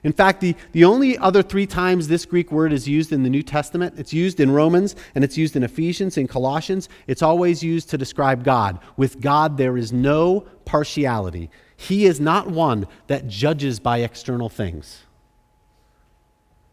In 0.04 0.12
fact, 0.12 0.42
the, 0.42 0.56
the 0.74 0.84
only 0.84 1.18
other 1.18 1.42
three 1.42 1.66
times 1.66 2.08
this 2.08 2.26
Greek 2.26 2.52
word 2.52 2.74
is 2.74 2.90
used 2.90 3.14
in 3.14 3.24
the 3.24 3.30
New 3.30 3.44
Testament, 3.44 3.96
it's 3.98 4.14
used 4.14 4.42
in 4.42 4.52
Romans 4.52 4.96
and 5.16 5.24
it's 5.24 5.38
used 5.38 5.56
in 5.56 5.64
Ephesians 5.64 6.18
and 6.18 6.28
Colossians. 6.28 6.90
It's 7.08 7.22
always 7.22 7.64
used 7.64 7.90
to 7.92 7.98
describe 7.98 8.44
God. 8.44 8.80
With 8.98 9.22
God, 9.22 9.58
there 9.58 9.78
is 9.78 9.94
no 9.94 10.42
partiality. 10.66 11.50
He 11.78 12.06
is 12.06 12.20
not 12.20 12.50
one 12.50 12.88
that 13.08 13.28
judges 13.28 13.80
by 13.80 14.00
external 14.00 14.50
things. 14.50 15.04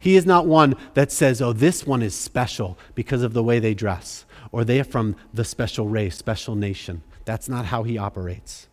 He 0.00 0.16
is 0.16 0.26
not 0.26 0.46
one 0.46 0.74
that 0.94 1.10
says, 1.12 1.40
oh, 1.42 1.52
this 1.52 1.86
one 1.86 2.02
is 2.02 2.14
special 2.14 2.78
because 2.94 3.22
of 3.22 3.34
the 3.34 3.42
way 3.42 3.58
they 3.58 3.74
dress, 3.74 4.24
or 4.52 4.64
they 4.64 4.80
are 4.80 4.84
from 4.84 5.16
the 5.32 5.44
special 5.44 5.88
race, 5.88 6.16
special 6.16 6.54
nation. 6.54 7.02
That's 7.24 7.48
not 7.48 7.66
how 7.66 7.82
he 7.82 7.98
operates. 7.98 8.68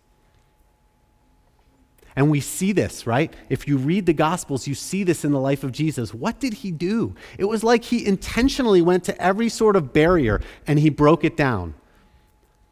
And 2.15 2.31
we 2.31 2.39
see 2.39 2.71
this, 2.71 3.05
right? 3.05 3.33
If 3.49 3.67
you 3.67 3.77
read 3.77 4.05
the 4.05 4.13
Gospels, 4.13 4.67
you 4.67 4.73
see 4.73 5.03
this 5.03 5.25
in 5.25 5.33
the 5.33 5.39
life 5.39 5.65
of 5.65 5.73
Jesus. 5.73 6.13
What 6.13 6.39
did 6.39 6.53
he 6.53 6.71
do? 6.71 7.13
It 7.37 7.45
was 7.45 7.61
like 7.61 7.83
he 7.83 8.05
intentionally 8.05 8.81
went 8.81 9.03
to 9.05 9.21
every 9.21 9.49
sort 9.49 9.75
of 9.75 9.91
barrier 9.91 10.41
and 10.65 10.79
he 10.79 10.89
broke 10.89 11.25
it 11.25 11.35
down. 11.35 11.73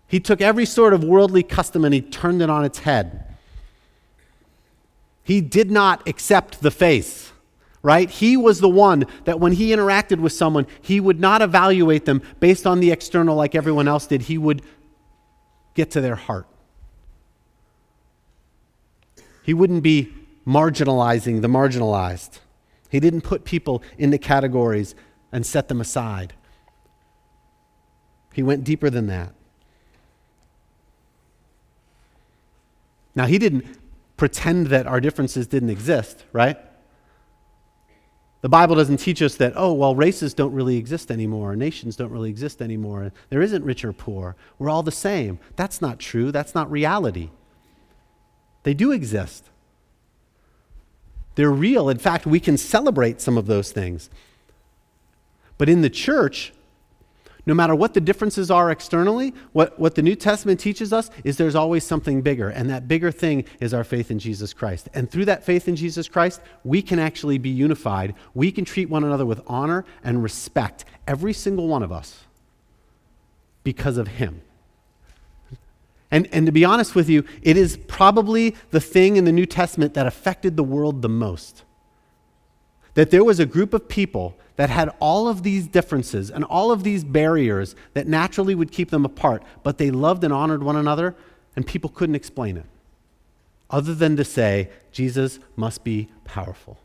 He 0.08 0.22
took 0.22 0.40
every 0.40 0.66
sort 0.66 0.94
of 0.94 1.04
worldly 1.04 1.44
custom 1.44 1.84
and 1.84 1.94
he 1.94 2.00
turned 2.00 2.42
it 2.42 2.50
on 2.50 2.64
its 2.64 2.80
head. 2.80 3.36
He 5.24 5.42
did 5.42 5.70
not 5.70 6.08
accept 6.08 6.62
the 6.62 6.72
face, 6.72 7.33
right? 7.84 8.10
He 8.10 8.38
was 8.38 8.62
the 8.62 8.70
one 8.70 9.06
that 9.26 9.40
when 9.40 9.52
he 9.52 9.70
interacted 9.70 10.20
with 10.20 10.32
someone, 10.32 10.66
he 10.82 11.00
would 11.00 11.20
not 11.20 11.42
evaluate 11.42 12.06
them 12.06 12.22
based 12.40 12.66
on 12.66 12.80
the 12.80 12.92
external 12.92 13.36
like 13.36 13.54
everyone 13.54 13.88
else 13.88 14.08
did. 14.08 14.24
He 14.24 14.38
would 14.38 14.64
get 15.76 15.92
to 15.92 16.02
their 16.02 16.16
heart. 16.16 16.48
He 19.44 19.54
wouldn't 19.54 19.84
be 19.84 20.14
marginalizing 20.48 21.42
the 21.42 21.50
marginalized. 21.50 22.40
He 22.90 23.02
didn't 23.02 23.22
put 23.22 23.44
people 23.44 23.84
into 23.98 24.18
categories 24.18 24.96
and 25.32 25.46
set 25.46 25.68
them 25.68 25.82
aside. 25.82 26.34
He 28.34 28.42
went 28.42 28.64
deeper 28.64 28.90
than 28.90 29.08
that. 29.08 29.34
Now, 33.16 33.26
he 33.26 33.38
didn't 33.38 33.66
pretend 34.16 34.68
that 34.68 34.88
our 34.88 35.02
differences 35.02 35.48
didn't 35.48 35.70
exist, 35.70 36.24
right? 36.32 36.58
The 38.44 38.50
Bible 38.50 38.76
doesn't 38.76 38.98
teach 38.98 39.22
us 39.22 39.36
that, 39.36 39.54
oh, 39.56 39.72
well, 39.72 39.96
races 39.96 40.34
don't 40.34 40.52
really 40.52 40.76
exist 40.76 41.10
anymore, 41.10 41.56
nations 41.56 41.96
don't 41.96 42.12
really 42.12 42.30
exist 42.30 42.62
anymore, 42.62 43.14
there 43.30 43.42
isn't 43.42 43.64
rich 43.64 43.86
or 43.86 43.94
poor. 43.94 44.36
We're 44.60 44.70
all 44.70 44.84
the 44.84 44.92
same. 44.92 45.40
That's 45.56 45.82
not 45.82 45.98
true. 45.98 46.30
That's 46.30 46.54
not 46.54 46.70
reality. 46.70 47.30
They 48.64 48.74
do 48.74 48.92
exist. 48.92 49.50
They're 51.36 51.50
real. 51.50 51.88
In 51.88 52.00
fact, 52.00 52.26
we 52.26 52.42
can 52.42 52.58
celebrate 52.58 53.22
some 53.22 53.38
of 53.38 53.46
those 53.46 53.72
things. 53.72 54.10
But 55.58 55.70
in 55.70 55.82
the 55.82 55.90
church, 55.90 56.52
no 57.46 57.54
matter 57.54 57.76
what 57.76 57.94
the 57.94 58.02
differences 58.02 58.50
are 58.50 58.72
externally, 58.72 59.34
what, 59.52 59.78
what 59.78 59.96
the 59.96 60.02
New 60.02 60.16
Testament 60.16 60.60
teaches 60.60 60.94
us 60.94 61.10
is 61.24 61.36
there's 61.36 61.56
always 61.56 61.84
something 61.84 62.22
bigger. 62.22 62.50
And 62.50 62.70
that 62.70 62.88
bigger 62.88 63.12
thing 63.12 63.46
is 63.60 63.74
our 63.74 63.84
faith 63.84 64.10
in 64.12 64.20
Jesus 64.20 64.54
Christ. 64.54 64.88
And 64.94 65.12
through 65.12 65.26
that 65.26 65.44
faith 65.44 65.68
in 65.68 65.76
Jesus 65.76 66.08
Christ, 66.08 66.42
we 66.64 66.82
can 66.82 67.00
actually 67.00 67.38
be 67.38 67.50
unified. 67.50 68.16
We 68.34 68.52
can 68.52 68.64
treat 68.64 68.90
one 68.90 69.04
another 69.04 69.26
with 69.26 69.42
honor 69.46 69.84
and 70.04 70.24
respect, 70.24 70.86
every 71.06 71.34
single 71.34 71.68
one 71.68 71.84
of 71.84 71.92
us, 71.92 72.24
because 73.64 73.98
of 73.98 74.08
Him. 74.08 74.42
And, 76.10 76.30
and 76.32 76.46
to 76.46 76.52
be 76.52 76.64
honest 76.64 76.96
with 76.96 77.10
you, 77.10 77.26
it 77.42 77.58
is 77.58 77.76
probably 77.88 78.56
the 78.70 78.80
thing 78.80 79.18
in 79.18 79.26
the 79.26 79.32
New 79.32 79.48
Testament 79.48 79.96
that 79.96 80.06
affected 80.06 80.56
the 80.56 80.64
world 80.64 81.02
the 81.02 81.10
most. 81.10 81.64
That 82.96 83.12
there 83.12 83.24
was 83.24 83.40
a 83.40 83.46
group 83.46 83.74
of 83.74 83.88
people 83.88 84.38
that 84.56 84.70
had 84.70 84.90
all 85.00 85.28
of 85.28 85.44
these 85.44 85.68
differences 85.68 86.30
and 86.30 86.44
all 86.44 86.72
of 86.72 86.84
these 86.84 87.04
barriers 87.04 87.76
that 87.94 88.08
naturally 88.08 88.54
would 88.54 88.72
keep 88.72 88.92
them 88.92 89.04
apart, 89.04 89.44
but 89.64 89.78
they 89.78 89.90
loved 89.90 90.24
and 90.24 90.34
honored 90.34 90.62
one 90.62 90.76
another, 90.76 91.16
and 91.56 91.66
people 91.66 91.90
couldn't 91.90 92.16
explain 92.16 92.58
it 92.58 92.66
other 93.74 93.96
than 93.96 94.16
to 94.16 94.24
say, 94.24 94.70
Jesus 94.92 95.40
must 95.56 95.84
be 95.84 96.08
powerful. 96.26 96.78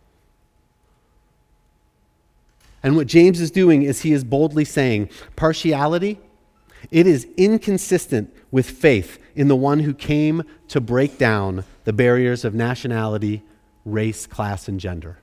And 2.83 2.97
what 2.97 3.07
James 3.07 3.41
is 3.41 3.50
doing 3.50 3.83
is 3.83 4.00
he 4.00 4.12
is 4.12 4.25
boldly 4.25 4.65
saying, 4.65 5.11
partiality 5.37 6.19
it 6.91 7.07
is 7.07 7.27
inconsistent 7.37 8.33
with 8.50 8.71
faith 8.71 9.19
in 9.35 9.49
the 9.49 9.57
one 9.57 9.81
who 9.81 9.93
came 9.93 10.45
to 10.69 10.81
break 10.81 11.19
down 11.19 11.65
the 11.85 11.93
barriers 11.93 12.45
of 12.45 12.55
nationality, 12.55 13.43
race, 13.85 14.27
class, 14.27 14.69
and 14.69 14.79
gender. 14.79 15.19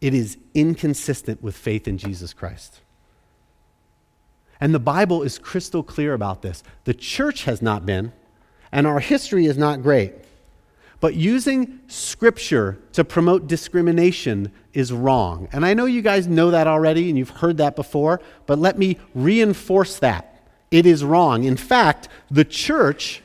It 0.00 0.14
is 0.14 0.38
inconsistent 0.54 1.42
with 1.42 1.56
faith 1.56 1.86
in 1.86 1.98
Jesus 1.98 2.32
Christ. 2.32 2.80
And 4.60 4.74
the 4.74 4.78
Bible 4.78 5.22
is 5.22 5.38
crystal 5.38 5.82
clear 5.82 6.14
about 6.14 6.42
this. 6.42 6.62
The 6.84 6.94
church 6.94 7.44
has 7.44 7.62
not 7.62 7.86
been, 7.86 8.12
and 8.72 8.86
our 8.86 9.00
history 9.00 9.46
is 9.46 9.56
not 9.56 9.82
great. 9.82 10.12
But 11.00 11.14
using 11.14 11.80
scripture 11.88 12.78
to 12.92 13.04
promote 13.04 13.46
discrimination 13.46 14.52
is 14.74 14.92
wrong. 14.92 15.48
And 15.50 15.64
I 15.64 15.72
know 15.72 15.86
you 15.86 16.02
guys 16.02 16.26
know 16.26 16.50
that 16.50 16.66
already 16.66 17.08
and 17.08 17.16
you've 17.16 17.30
heard 17.30 17.56
that 17.56 17.74
before, 17.74 18.20
but 18.46 18.58
let 18.58 18.78
me 18.78 18.98
reinforce 19.14 19.98
that. 19.98 20.44
It 20.70 20.84
is 20.84 21.02
wrong. 21.02 21.44
In 21.44 21.56
fact, 21.56 22.08
the 22.30 22.44
church 22.44 23.22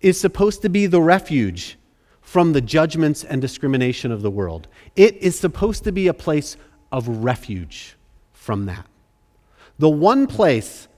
is 0.00 0.20
supposed 0.20 0.62
to 0.62 0.68
be 0.68 0.86
the 0.86 1.00
refuge 1.00 1.76
from 2.34 2.52
the 2.52 2.60
judgments 2.60 3.22
and 3.22 3.40
discrimination 3.40 4.10
of 4.10 4.20
the 4.20 4.30
world. 4.30 4.66
It 4.96 5.14
is 5.18 5.38
supposed 5.38 5.84
to 5.84 5.92
be 5.92 6.08
a 6.08 6.12
place 6.12 6.56
of 6.90 7.06
refuge 7.06 7.94
from 8.32 8.66
that. 8.66 8.86
The 9.78 9.88
one 9.88 10.26
place, 10.26 10.88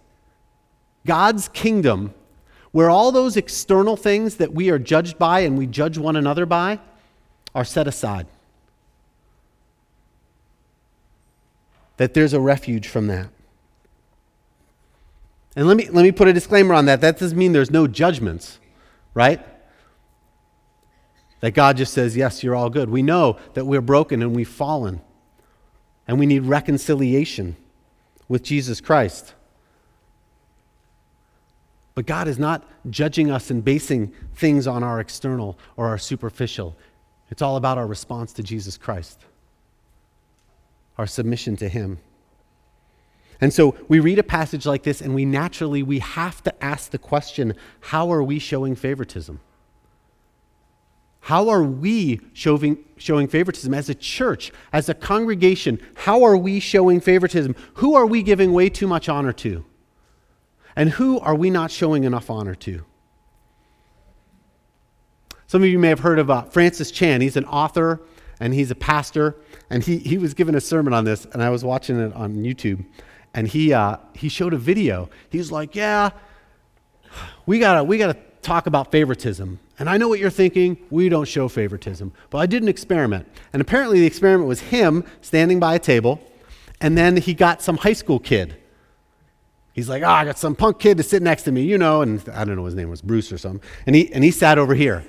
God's 1.05 1.49
kingdom, 1.49 2.15
where 2.73 2.89
all 2.89 3.13
those 3.13 3.37
external 3.37 3.99
things 3.99 4.37
that 4.37 4.55
we 4.55 4.71
are 4.71 4.79
judged 4.79 5.19
by 5.19 5.41
and 5.41 5.59
we 5.59 5.67
judge 5.67 5.99
one 5.99 6.17
another 6.17 6.47
by 6.47 6.81
are 7.55 7.67
set 7.67 7.87
aside. 7.87 8.27
That 11.99 12.15
there's 12.15 12.33
a 12.33 12.41
refuge 12.41 12.89
from 12.89 13.09
that. 13.09 13.29
And 15.55 15.69
let 15.69 15.77
me, 15.77 15.87
let 15.91 16.03
me 16.03 16.13
put 16.13 16.29
a 16.29 16.33
disclaimer 16.33 16.75
on 16.75 16.87
that. 16.87 17.03
That 17.03 17.19
doesn't 17.19 17.37
mean 17.37 17.53
there's 17.53 17.71
no 17.71 17.87
judgments, 17.87 18.59
right? 19.13 19.47
That 21.41 21.53
God 21.53 21.77
just 21.77 21.93
says, 21.93 22.17
yes, 22.17 22.43
you're 22.43 22.57
all 22.57 22.71
good. 22.71 22.89
We 22.89 23.03
know 23.03 23.39
that 23.55 23.67
we're 23.67 23.83
broken 23.83 24.23
and 24.23 24.35
we've 24.35 24.49
fallen, 24.49 25.01
and 26.09 26.19
we 26.19 26.27
need 26.27 26.45
reconciliation 26.45 27.57
with 28.29 28.43
Jesus 28.43 28.81
Christ. 28.81 29.35
But 31.95 32.07
God 32.07 32.29
is 32.29 32.39
not 32.39 32.63
judging 32.91 33.31
us 33.31 33.51
and 33.51 33.65
basing 33.65 34.13
things 34.35 34.67
on 34.67 34.83
our 34.83 35.01
external 35.01 35.59
or 35.77 35.89
our 35.89 35.99
superficial. 35.99 36.77
It's 37.31 37.43
all 37.43 37.57
about 37.57 37.79
our 37.79 37.87
response 37.87 38.33
to 38.35 38.43
Jesus 38.43 38.77
Christ, 38.77 39.25
our 40.99 41.07
submission 41.07 41.57
to 41.57 41.69
Him. 41.69 41.99
And 43.41 43.53
so 43.53 43.77
we 43.89 44.01
read 44.01 44.19
a 44.19 44.23
passage 44.23 44.67
like 44.67 44.83
this 44.83 45.01
and 45.01 45.15
we 45.15 45.25
naturally 45.25 45.83
we 45.83 45.99
have 45.99 46.43
to 46.45 46.65
ask 46.65 46.91
the 46.91 46.99
question, 46.99 47.55
how 47.81 48.11
are 48.13 48.23
we 48.23 48.39
showing 48.39 48.75
favoritism? 48.75 49.41
How 51.27 51.49
are 51.49 51.65
we 51.65 52.21
showing, 52.35 52.85
showing 52.99 53.27
favoritism 53.27 53.75
as 53.75 53.89
a 53.89 53.97
church, 53.97 54.53
as 54.73 54.89
a 54.89 54.95
congregation? 54.95 55.81
How 55.97 56.23
are 56.23 56.37
we 56.37 56.61
showing 56.61 57.01
favoritism? 57.01 57.57
Who 57.75 57.97
are 57.97 58.07
we 58.07 58.23
giving 58.23 58.53
way 58.53 58.69
too 58.69 58.87
much 58.87 59.09
honor 59.09 59.33
to? 59.33 59.65
And 60.77 60.91
who 60.91 61.19
are 61.19 61.35
we 61.35 61.51
not 61.51 61.73
showing 61.73 62.05
enough 62.05 62.31
honor 62.31 62.55
to? 62.55 62.85
Some 65.49 65.65
of 65.65 65.69
you 65.69 65.81
may 65.81 65.89
have 65.89 65.99
heard 65.99 66.21
of 66.21 66.31
uh, 66.31 66.43
Francis 66.43 66.93
Chan. 66.93 67.23
He's 67.23 67.37
an 67.37 67.47
author 67.47 68.01
and 68.39 68.55
he's 68.55 68.71
a 68.71 68.77
pastor. 68.77 69.35
And 69.69 69.83
he, 69.83 69.99
he 69.99 70.19
was 70.19 70.33
given 70.33 70.55
a 70.55 70.61
sermon 70.61 70.93
on 70.93 71.03
this, 71.03 71.25
and 71.33 71.43
I 71.43 71.51
was 71.51 71.65
watching 71.65 71.99
it 71.99 72.15
on 72.15 72.37
YouTube 72.37 72.87
and 73.35 73.49
he, 73.49 73.73
uh, 73.73 73.97
he 74.15 74.29
showed 74.29 74.55
a 74.55 74.59
video. 74.59 75.11
He's 75.31 75.51
like, 75.51 75.75
Yeah, 75.75 76.11
we 77.47 77.59
gotta, 77.59 77.83
we 77.83 77.99
gotta 77.99 78.17
talk 78.43 78.69
about 78.69 78.93
favoritism. 78.93 79.59
And 79.79 79.91
I 79.91 79.97
know 79.99 80.09
what 80.09 80.19
you're 80.19 80.31
thinking. 80.31 80.79
We 80.91 81.09
don't 81.09 81.29
show 81.29 81.49
favoritism. 81.49 82.13
But 82.31 82.39
I 82.39 82.47
did 82.47 82.63
an 82.63 82.69
experiment. 82.69 83.29
And 83.53 83.61
apparently, 83.61 84.01
the 84.01 84.07
experiment 84.07 84.49
was 84.49 84.61
him 84.61 85.05
standing 85.21 85.61
by 85.61 85.75
a 85.75 85.79
table, 85.79 86.21
and 86.81 86.97
then 86.97 87.17
he 87.17 87.35
got 87.35 87.63
some 87.63 87.77
high 87.77 87.93
school 87.93 88.19
kid. 88.19 88.57
He's 89.73 89.89
like, 89.91 90.03
Oh, 90.03 90.09
I 90.09 90.25
got 90.25 90.39
some 90.39 90.57
punk 90.57 90.79
kid 90.79 90.97
to 90.97 91.03
sit 91.03 91.23
next 91.23 91.43
to 91.43 91.53
me, 91.53 91.63
you 91.63 91.77
know. 91.77 92.01
And 92.01 92.27
I 92.31 92.45
don't 92.45 92.57
know, 92.57 92.65
his 92.65 92.75
name 92.75 92.89
was 92.89 93.03
Bruce 93.03 93.31
or 93.31 93.39
something. 93.39 93.61
And 93.87 93.95
he, 93.95 94.11
and 94.13 94.25
he 94.25 94.31
sat 94.31 94.57
over 94.57 94.75
here. 94.75 95.05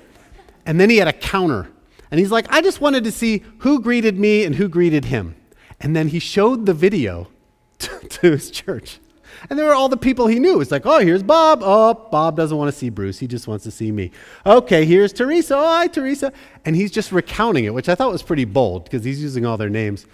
And 0.66 0.78
then 0.78 0.90
he 0.90 0.98
had 0.98 1.08
a 1.08 1.12
counter. 1.14 1.68
And 2.10 2.20
he's 2.20 2.30
like, 2.30 2.46
I 2.52 2.60
just 2.60 2.80
wanted 2.80 3.04
to 3.04 3.12
see 3.12 3.44
who 3.58 3.80
greeted 3.80 4.18
me 4.18 4.44
and 4.44 4.54
who 4.54 4.68
greeted 4.68 5.06
him. 5.06 5.34
And 5.80 5.96
then 5.96 6.08
he 6.08 6.18
showed 6.18 6.66
the 6.66 6.74
video 6.74 7.28
to 7.78 8.30
his 8.30 8.50
church. 8.50 9.00
And 9.48 9.58
there 9.58 9.66
were 9.66 9.74
all 9.74 9.88
the 9.88 9.96
people 9.96 10.26
he 10.26 10.38
knew. 10.38 10.60
It's 10.60 10.70
like, 10.70 10.86
oh, 10.86 10.98
here's 10.98 11.22
Bob. 11.22 11.60
Oh, 11.62 11.94
Bob 12.10 12.36
doesn't 12.36 12.56
want 12.56 12.72
to 12.72 12.76
see 12.76 12.90
Bruce. 12.90 13.18
He 13.18 13.26
just 13.26 13.48
wants 13.48 13.64
to 13.64 13.70
see 13.70 13.92
me. 13.92 14.10
Okay, 14.44 14.84
here's 14.84 15.12
Teresa. 15.12 15.56
Oh, 15.56 15.66
hi, 15.66 15.86
Teresa. 15.86 16.32
And 16.64 16.76
he's 16.76 16.90
just 16.90 17.12
recounting 17.12 17.64
it, 17.64 17.74
which 17.74 17.88
I 17.88 17.94
thought 17.94 18.12
was 18.12 18.22
pretty 18.22 18.44
bold 18.44 18.84
because 18.84 19.04
he's 19.04 19.22
using 19.22 19.46
all 19.46 19.56
their 19.56 19.70
names. 19.70 20.06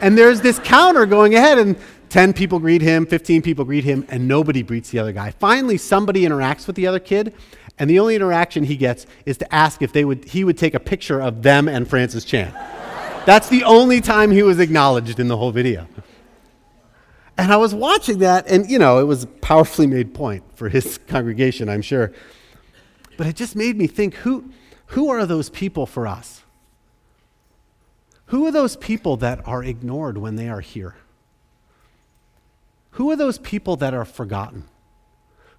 and 0.00 0.16
there's 0.18 0.40
this 0.40 0.58
counter 0.58 1.06
going 1.06 1.34
ahead, 1.34 1.58
and 1.58 1.76
10 2.12 2.34
people 2.34 2.58
greet 2.58 2.82
him, 2.82 3.06
15 3.06 3.40
people 3.40 3.64
greet 3.64 3.84
him, 3.84 4.04
and 4.10 4.28
nobody 4.28 4.62
greets 4.62 4.90
the 4.90 4.98
other 4.98 5.12
guy. 5.12 5.30
Finally, 5.30 5.78
somebody 5.78 6.24
interacts 6.24 6.66
with 6.66 6.76
the 6.76 6.86
other 6.86 6.98
kid, 6.98 7.34
and 7.78 7.88
the 7.88 7.98
only 7.98 8.14
interaction 8.14 8.64
he 8.64 8.76
gets 8.76 9.06
is 9.24 9.38
to 9.38 9.54
ask 9.54 9.80
if 9.80 9.92
they 9.92 10.04
would, 10.04 10.26
he 10.26 10.44
would 10.44 10.58
take 10.58 10.74
a 10.74 10.80
picture 10.80 11.20
of 11.22 11.42
them 11.42 11.68
and 11.68 11.88
Francis 11.88 12.24
Chan. 12.24 12.52
That's 13.24 13.48
the 13.48 13.64
only 13.64 14.00
time 14.00 14.30
he 14.30 14.42
was 14.42 14.58
acknowledged 14.58 15.20
in 15.20 15.28
the 15.28 15.36
whole 15.36 15.52
video. 15.52 15.86
And 17.38 17.52
I 17.52 17.56
was 17.56 17.74
watching 17.74 18.18
that, 18.18 18.46
and 18.48 18.70
you 18.70 18.78
know, 18.78 18.98
it 18.98 19.04
was 19.04 19.24
a 19.24 19.26
powerfully 19.26 19.86
made 19.86 20.14
point 20.14 20.44
for 20.54 20.68
his 20.68 20.98
congregation, 21.06 21.68
I'm 21.68 21.82
sure. 21.82 22.12
But 23.16 23.26
it 23.26 23.36
just 23.36 23.56
made 23.56 23.76
me 23.76 23.86
think 23.86 24.14
who, 24.16 24.50
who 24.86 25.08
are 25.08 25.24
those 25.26 25.48
people 25.48 25.86
for 25.86 26.06
us? 26.06 26.42
Who 28.26 28.46
are 28.46 28.50
those 28.50 28.76
people 28.76 29.16
that 29.18 29.46
are 29.46 29.62
ignored 29.62 30.18
when 30.18 30.36
they 30.36 30.48
are 30.48 30.60
here? 30.60 30.96
Who 32.92 33.10
are 33.10 33.16
those 33.16 33.38
people 33.38 33.76
that 33.76 33.94
are 33.94 34.04
forgotten? 34.04 34.64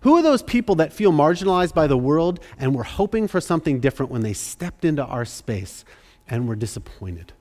Who 0.02 0.16
are 0.18 0.22
those 0.22 0.44
people 0.44 0.76
that 0.76 0.92
feel 0.92 1.12
marginalized 1.12 1.74
by 1.74 1.88
the 1.88 1.98
world 1.98 2.40
and 2.58 2.76
were 2.76 2.84
hoping 2.84 3.28
for 3.28 3.40
something 3.40 3.80
different 3.80 4.12
when 4.12 4.22
they 4.22 4.34
stepped 4.34 4.84
into 4.84 5.04
our 5.06 5.24
space 5.24 5.86
and 6.28 6.48
were 6.48 6.56
disappointed? 6.56 7.34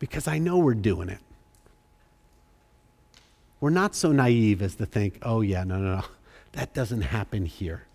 Because 0.00 0.26
I 0.26 0.38
know 0.38 0.58
we're 0.58 0.74
doing 0.74 1.08
it. 1.08 1.20
We're 3.60 3.70
not 3.70 3.94
so 3.94 4.10
naive 4.10 4.62
as 4.62 4.74
to 4.76 4.86
think, 4.86 5.18
oh, 5.22 5.42
yeah, 5.42 5.62
no, 5.62 5.78
no, 5.78 5.96
no, 5.96 6.04
that 6.52 6.74
doesn't 6.74 7.02
happen 7.02 7.46
here. 7.46 7.86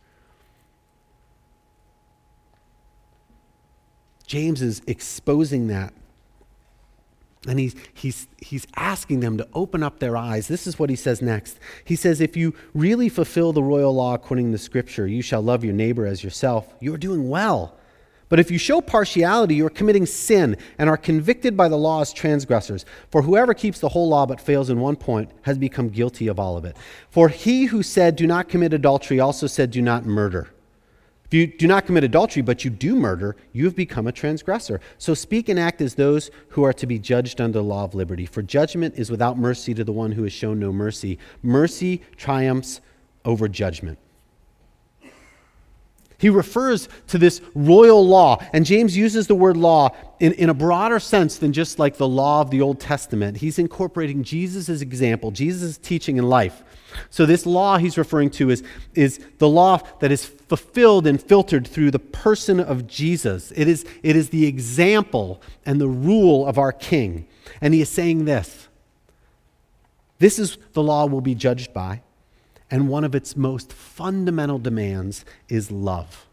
James 4.26 4.62
is 4.62 4.82
exposing 4.88 5.68
that. 5.68 5.94
And 7.48 7.60
he's, 7.60 7.76
he's, 7.94 8.28
he's 8.40 8.66
asking 8.76 9.20
them 9.20 9.38
to 9.38 9.48
open 9.54 9.84
up 9.84 10.00
their 10.00 10.18
eyes. 10.18 10.48
This 10.48 10.66
is 10.66 10.80
what 10.80 10.90
he 10.90 10.96
says 10.96 11.22
next. 11.22 11.60
He 11.84 11.96
says, 11.96 12.20
If 12.20 12.36
you 12.36 12.56
really 12.74 13.08
fulfill 13.08 13.54
the 13.54 13.62
royal 13.62 13.94
law 13.94 14.16
according 14.16 14.52
to 14.52 14.58
Scripture, 14.58 15.06
you 15.06 15.22
shall 15.22 15.44
love 15.44 15.64
your 15.64 15.74
neighbor 15.74 16.08
as 16.08 16.24
yourself, 16.24 16.74
you 16.80 16.94
are 16.94 16.98
doing 16.98 17.30
well. 17.30 17.76
But 18.28 18.40
if 18.40 18.50
you 18.50 18.58
show 18.58 18.82
partiality, 18.82 19.56
you 19.56 19.66
are 19.68 19.72
committing 19.72 20.06
sin 20.06 20.58
and 20.78 20.90
are 20.90 20.98
convicted 20.98 21.56
by 21.56 21.68
the 21.68 21.78
law 21.78 22.02
as 22.02 22.12
transgressors. 22.12 22.86
For 23.12 23.22
whoever 23.22 23.54
keeps 23.54 23.80
the 23.80 23.90
whole 23.90 24.10
law 24.10 24.26
but 24.26 24.42
fails 24.42 24.70
in 24.70 24.80
one 24.80 24.96
point 24.96 25.32
has 25.44 25.58
become 25.58 25.90
guilty 25.90 26.28
of 26.28 26.40
all 26.40 26.58
of 26.58 26.66
it. 26.66 26.76
For 27.10 27.30
he 27.30 27.66
who 27.66 27.84
said, 27.84 28.16
Do 28.16 28.26
not 28.26 28.50
commit 28.50 28.74
adultery, 28.74 29.20
also 29.20 29.48
said, 29.48 29.72
Do 29.72 29.82
not 29.82 30.06
murder. 30.06 30.50
If 31.26 31.34
you 31.34 31.48
do 31.48 31.68
not 31.68 31.88
commit 31.88 32.04
adultery, 32.04 32.44
but 32.44 32.64
you 32.64 32.70
do 32.70 32.96
murder, 32.96 33.36
you 33.52 33.66
have 33.66 33.76
become 33.76 34.06
a 34.06 34.12
transgressor. 34.12 34.80
So 35.00 35.16
speak 35.16 35.50
and 35.50 35.60
act 35.60 35.82
as 35.82 35.96
those 35.96 36.30
who 36.50 36.64
are 36.64 36.74
to 36.74 36.86
be 36.86 37.00
judged 37.00 37.42
under 37.42 37.60
the 37.60 37.64
law 37.64 37.84
of 37.84 37.96
liberty. 37.96 38.28
For 38.28 38.44
judgment 38.44 38.96
is 38.96 39.10
without 39.10 39.38
mercy 39.38 39.74
to 39.74 39.84
the 39.84 39.92
one 39.92 40.12
who 40.12 40.24
has 40.24 40.34
shown 40.34 40.60
no 40.60 40.72
mercy. 40.72 41.18
Mercy 41.42 42.02
triumphs 42.16 42.80
over 43.24 43.48
judgment. 43.48 43.98
He 46.26 46.30
refers 46.32 46.90
to 47.10 47.20
this 47.20 47.40
royal 47.54 48.04
law, 48.04 48.44
and 48.52 48.66
James 48.66 48.98
uses 48.98 49.28
the 49.28 49.36
word 49.36 49.56
law 49.56 49.96
in, 50.20 50.32
in 50.32 50.50
a 50.50 50.56
broader 50.56 51.00
sense 51.00 51.38
than 51.38 51.54
just 51.54 51.78
like 51.78 51.98
the 51.98 52.08
law 52.08 52.42
of 52.42 52.50
the 52.50 52.64
Old 52.64 52.80
Testament. 52.80 53.38
He's 53.38 53.60
incorporating 53.60 54.24
Jesus' 54.24 54.82
example, 54.82 55.30
Jesus' 55.30 55.78
teaching 55.78 56.18
in 56.18 56.28
life. 56.28 56.64
So, 57.12 57.28
this 57.28 57.46
law 57.46 57.78
he's 57.78 57.96
referring 57.96 58.32
to 58.32 58.50
is, 58.50 58.64
is 58.96 59.20
the 59.38 59.48
law 59.48 59.78
that 60.00 60.12
is 60.12 60.26
fulfilled 60.26 61.06
and 61.06 61.22
filtered 61.22 61.68
through 61.68 61.92
the 61.92 62.00
person 62.00 62.60
of 62.60 62.88
Jesus. 62.88 63.54
It 63.56 63.68
is, 63.68 63.86
it 64.02 64.16
is 64.16 64.30
the 64.30 64.48
example 64.48 65.44
and 65.64 65.80
the 65.80 65.88
rule 65.88 66.48
of 66.48 66.58
our 66.58 66.72
King. 66.72 67.28
And 67.62 67.72
he 67.76 67.82
is 67.82 67.90
saying 67.90 68.26
this 68.26 68.68
this 70.18 70.40
is 70.40 70.58
the 70.74 70.82
law 70.82 71.06
we'll 71.06 71.22
be 71.22 71.36
judged 71.36 71.72
by. 71.72 72.02
And 72.72 72.90
one 72.90 73.04
of 73.04 73.14
its 73.14 73.36
most 73.36 73.72
fundamental 73.72 74.60
demands 74.60 75.24
is 75.48 75.72
love. 75.72 76.26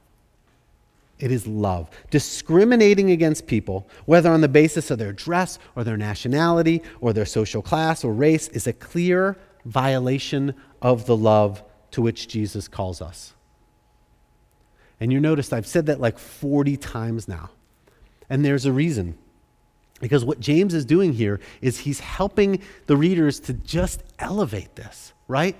It 1.19 1.31
is 1.31 1.47
love. 1.47 1.89
Discriminating 2.11 3.11
against 3.11 3.47
people, 3.47 3.87
whether 4.07 4.31
on 4.33 4.41
the 4.41 4.49
basis 4.49 4.91
of 4.91 4.99
their 4.99 5.13
dress 5.13 5.59
or 5.77 5.85
their 5.85 5.97
nationality 5.97 6.83
or 7.01 7.13
their 7.13 7.27
social 7.27 7.63
class 7.63 8.03
or 8.03 8.13
race, 8.13 8.49
is 8.49 8.67
a 8.67 8.73
clear 8.73 9.37
violation 9.65 10.55
of 10.81 11.07
the 11.07 11.17
love 11.17 11.63
to 11.93 12.03
which 12.03 12.27
Jesus 12.27 12.67
calls 12.67 13.01
us. 13.01 13.35
And 14.99 15.13
you 15.13 15.21
notice 15.21 15.53
I've 15.53 15.67
said 15.67 15.87
that 15.87 16.01
like 16.01 16.19
40 16.19 16.77
times 16.77 17.29
now. 17.29 17.51
And 18.29 18.45
there's 18.45 18.67
a 18.67 18.73
reason. 18.73 19.17
Because 20.01 20.25
what 20.25 20.41
James 20.41 20.75
is 20.75 20.85
doing 20.85 21.13
here 21.13 21.39
is 21.61 21.79
he's 21.79 22.01
helping 22.01 22.61
the 22.87 22.97
readers 22.97 23.39
to 23.41 23.53
just 23.53 24.03
elevate 24.19 24.75
this, 24.75 25.13
right? 25.29 25.55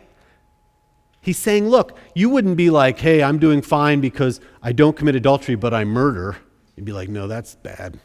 He's 1.23 1.39
saying, 1.39 1.69
look, 1.69 1.97
you 2.17 2.29
wouldn't 2.29 2.57
be 2.57 2.69
like, 2.69 2.99
hey, 2.99 3.23
I'm 3.23 3.39
doing 3.39 3.63
fine 3.63 4.01
because 4.01 4.41
I 4.61 4.73
don't 4.73 4.97
commit 4.97 5.15
adultery, 5.15 5.55
but 5.55 5.73
I 5.73 5.85
murder. 5.85 6.37
You'd 6.77 6.85
be 6.85 6.93
like, 6.93 7.09
no, 7.09 7.29
that's 7.29 7.55
bad. 7.55 8.01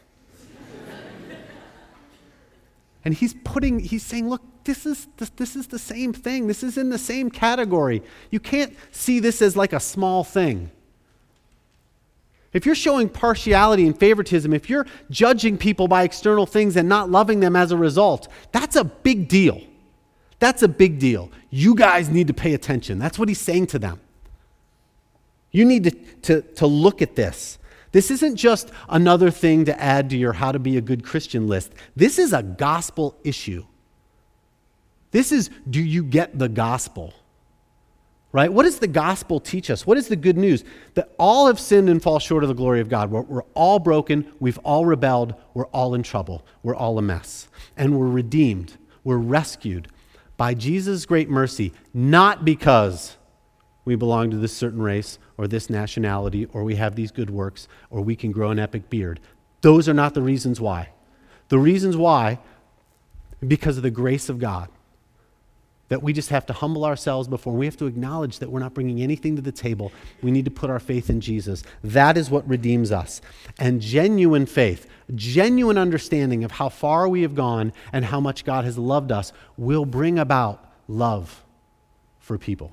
and 3.04 3.12
he's 3.12 3.34
putting, 3.42 3.80
he's 3.80 4.04
saying, 4.04 4.28
look, 4.28 4.42
this 4.62 4.86
is, 4.86 5.08
this, 5.16 5.30
this 5.30 5.56
is 5.56 5.66
the 5.66 5.80
same 5.80 6.12
thing. 6.12 6.46
This 6.46 6.62
is 6.62 6.78
in 6.78 6.90
the 6.90 6.98
same 6.98 7.28
category. 7.28 8.04
You 8.30 8.38
can't 8.38 8.76
see 8.92 9.18
this 9.18 9.42
as 9.42 9.56
like 9.56 9.72
a 9.72 9.80
small 9.80 10.22
thing. 10.22 10.70
If 12.52 12.64
you're 12.64 12.76
showing 12.76 13.08
partiality 13.08 13.84
and 13.84 13.98
favoritism, 13.98 14.54
if 14.54 14.70
you're 14.70 14.86
judging 15.10 15.58
people 15.58 15.88
by 15.88 16.04
external 16.04 16.46
things 16.46 16.76
and 16.76 16.88
not 16.88 17.10
loving 17.10 17.40
them 17.40 17.56
as 17.56 17.72
a 17.72 17.76
result, 17.76 18.28
that's 18.52 18.76
a 18.76 18.84
big 18.84 19.26
deal. 19.28 19.60
That's 20.38 20.62
a 20.62 20.68
big 20.68 20.98
deal. 20.98 21.30
You 21.50 21.74
guys 21.74 22.08
need 22.08 22.28
to 22.28 22.34
pay 22.34 22.54
attention. 22.54 22.98
That's 22.98 23.18
what 23.18 23.28
he's 23.28 23.40
saying 23.40 23.68
to 23.68 23.78
them. 23.78 24.00
You 25.50 25.64
need 25.64 25.84
to, 25.84 25.90
to, 26.22 26.42
to 26.56 26.66
look 26.66 27.02
at 27.02 27.16
this. 27.16 27.58
This 27.90 28.10
isn't 28.10 28.36
just 28.36 28.70
another 28.88 29.30
thing 29.30 29.64
to 29.64 29.80
add 29.80 30.10
to 30.10 30.16
your 30.16 30.34
how 30.34 30.52
to 30.52 30.58
be 30.58 30.76
a 30.76 30.80
good 30.80 31.02
Christian 31.04 31.48
list. 31.48 31.72
This 31.96 32.18
is 32.18 32.32
a 32.32 32.42
gospel 32.42 33.16
issue. 33.24 33.64
This 35.10 35.32
is 35.32 35.48
do 35.68 35.82
you 35.82 36.02
get 36.02 36.38
the 36.38 36.48
gospel? 36.48 37.14
Right? 38.30 38.52
What 38.52 38.64
does 38.64 38.78
the 38.78 38.86
gospel 38.86 39.40
teach 39.40 39.70
us? 39.70 39.86
What 39.86 39.96
is 39.96 40.08
the 40.08 40.16
good 40.16 40.36
news? 40.36 40.62
That 40.94 41.14
all 41.18 41.46
have 41.46 41.58
sinned 41.58 41.88
and 41.88 42.02
fall 42.02 42.18
short 42.18 42.44
of 42.44 42.48
the 42.48 42.54
glory 42.54 42.82
of 42.82 42.90
God. 42.90 43.10
We're, 43.10 43.22
we're 43.22 43.42
all 43.54 43.78
broken. 43.78 44.30
We've 44.38 44.58
all 44.58 44.84
rebelled. 44.84 45.34
We're 45.54 45.66
all 45.68 45.94
in 45.94 46.02
trouble. 46.02 46.44
We're 46.62 46.76
all 46.76 46.98
a 46.98 47.02
mess. 47.02 47.48
And 47.74 47.98
we're 47.98 48.06
redeemed. 48.06 48.76
We're 49.02 49.16
rescued 49.16 49.88
by 50.38 50.54
Jesus' 50.54 51.04
great 51.04 51.28
mercy, 51.28 51.74
not 51.92 52.46
because 52.46 53.18
we 53.84 53.96
belong 53.96 54.30
to 54.30 54.38
this 54.38 54.56
certain 54.56 54.80
race 54.80 55.18
or 55.36 55.46
this 55.46 55.68
nationality 55.68 56.46
or 56.46 56.64
we 56.64 56.76
have 56.76 56.94
these 56.94 57.10
good 57.10 57.28
works 57.28 57.68
or 57.90 58.00
we 58.00 58.16
can 58.16 58.32
grow 58.32 58.50
an 58.50 58.58
epic 58.58 58.88
beard. 58.88 59.20
Those 59.60 59.88
are 59.88 59.94
not 59.94 60.14
the 60.14 60.22
reasons 60.22 60.60
why. 60.60 60.90
The 61.48 61.58
reasons 61.58 61.96
why, 61.96 62.38
because 63.46 63.76
of 63.76 63.82
the 63.82 63.90
grace 63.90 64.28
of 64.28 64.38
God 64.38 64.68
that 65.88 66.02
we 66.02 66.12
just 66.12 66.28
have 66.30 66.46
to 66.46 66.52
humble 66.52 66.84
ourselves 66.84 67.28
before. 67.28 67.54
We 67.54 67.66
have 67.66 67.76
to 67.78 67.86
acknowledge 67.86 68.38
that 68.38 68.50
we're 68.50 68.60
not 68.60 68.74
bringing 68.74 69.00
anything 69.00 69.36
to 69.36 69.42
the 69.42 69.52
table. 69.52 69.90
We 70.22 70.30
need 70.30 70.44
to 70.44 70.50
put 70.50 70.70
our 70.70 70.78
faith 70.78 71.08
in 71.10 71.20
Jesus. 71.20 71.62
That 71.82 72.16
is 72.16 72.30
what 72.30 72.48
redeems 72.48 72.92
us. 72.92 73.20
And 73.58 73.80
genuine 73.80 74.46
faith, 74.46 74.86
genuine 75.14 75.78
understanding 75.78 76.44
of 76.44 76.52
how 76.52 76.68
far 76.68 77.08
we 77.08 77.22
have 77.22 77.34
gone 77.34 77.72
and 77.92 78.04
how 78.04 78.20
much 78.20 78.44
God 78.44 78.64
has 78.64 78.76
loved 78.76 79.10
us 79.10 79.32
will 79.56 79.86
bring 79.86 80.18
about 80.18 80.64
love 80.88 81.44
for 82.18 82.36
people. 82.36 82.72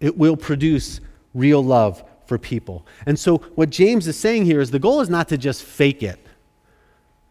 It 0.00 0.16
will 0.16 0.36
produce 0.36 1.00
real 1.34 1.62
love 1.62 2.04
for 2.26 2.38
people. 2.38 2.86
And 3.06 3.18
so, 3.18 3.38
what 3.56 3.70
James 3.70 4.06
is 4.06 4.16
saying 4.16 4.44
here 4.44 4.60
is 4.60 4.70
the 4.70 4.78
goal 4.78 5.00
is 5.00 5.08
not 5.08 5.28
to 5.28 5.38
just 5.38 5.64
fake 5.64 6.02
it. 6.02 6.24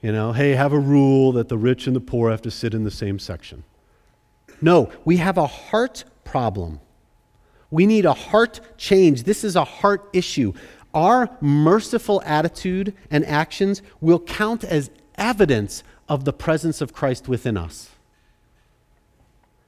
You 0.01 0.11
know, 0.11 0.33
hey, 0.33 0.51
have 0.51 0.73
a 0.73 0.79
rule 0.79 1.31
that 1.33 1.49
the 1.49 1.57
rich 1.57 1.87
and 1.87 1.95
the 1.95 2.01
poor 2.01 2.29
have 2.29 2.41
to 2.43 2.51
sit 2.51 2.73
in 2.73 2.83
the 2.83 2.91
same 2.91 3.19
section. 3.19 3.63
No, 4.61 4.91
we 5.05 5.17
have 5.17 5.37
a 5.37 5.47
heart 5.47 6.03
problem. 6.23 6.79
We 7.69 7.85
need 7.85 8.05
a 8.05 8.13
heart 8.13 8.59
change. 8.77 9.23
This 9.23 9.43
is 9.43 9.55
a 9.55 9.63
heart 9.63 10.09
issue. 10.13 10.53
Our 10.93 11.29
merciful 11.41 12.21
attitude 12.25 12.93
and 13.11 13.25
actions 13.25 13.81
will 14.01 14.19
count 14.19 14.63
as 14.63 14.89
evidence 15.15 15.83
of 16.07 16.25
the 16.25 16.33
presence 16.33 16.81
of 16.81 16.93
Christ 16.93 17.27
within 17.27 17.57
us. 17.57 17.89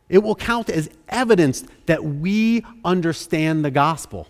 It 0.07 0.19
will 0.19 0.35
count 0.35 0.69
as 0.69 0.89
evidence 1.07 1.63
that 1.85 2.03
we 2.03 2.65
understand 2.83 3.63
the 3.63 3.71
gospel. 3.71 4.27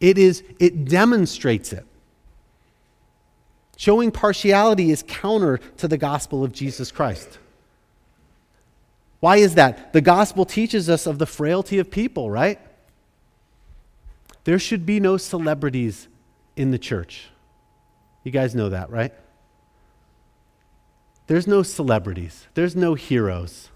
It 0.00 0.18
is 0.18 0.42
it 0.58 0.84
demonstrates 0.86 1.72
it. 1.72 1.86
Showing 3.76 4.10
partiality 4.10 4.90
is 4.90 5.04
counter 5.06 5.58
to 5.76 5.88
the 5.88 5.96
gospel 5.96 6.42
of 6.42 6.52
Jesus 6.52 6.90
Christ. 6.90 7.38
Why 9.24 9.36
is 9.36 9.54
that? 9.54 9.94
The 9.94 10.02
gospel 10.02 10.44
teaches 10.44 10.90
us 10.90 11.06
of 11.06 11.18
the 11.18 11.24
frailty 11.24 11.78
of 11.78 11.90
people, 11.90 12.30
right? 12.30 12.60
There 14.44 14.58
should 14.58 14.84
be 14.84 15.00
no 15.00 15.16
celebrities 15.16 16.08
in 16.56 16.72
the 16.72 16.78
church. 16.78 17.30
You 18.22 18.30
guys 18.30 18.54
know 18.54 18.68
that, 18.68 18.90
right? 18.90 19.14
There's 21.26 21.46
no 21.46 21.62
celebrities. 21.62 22.48
There's 22.52 22.76
no 22.76 22.92
heroes. 22.92 23.70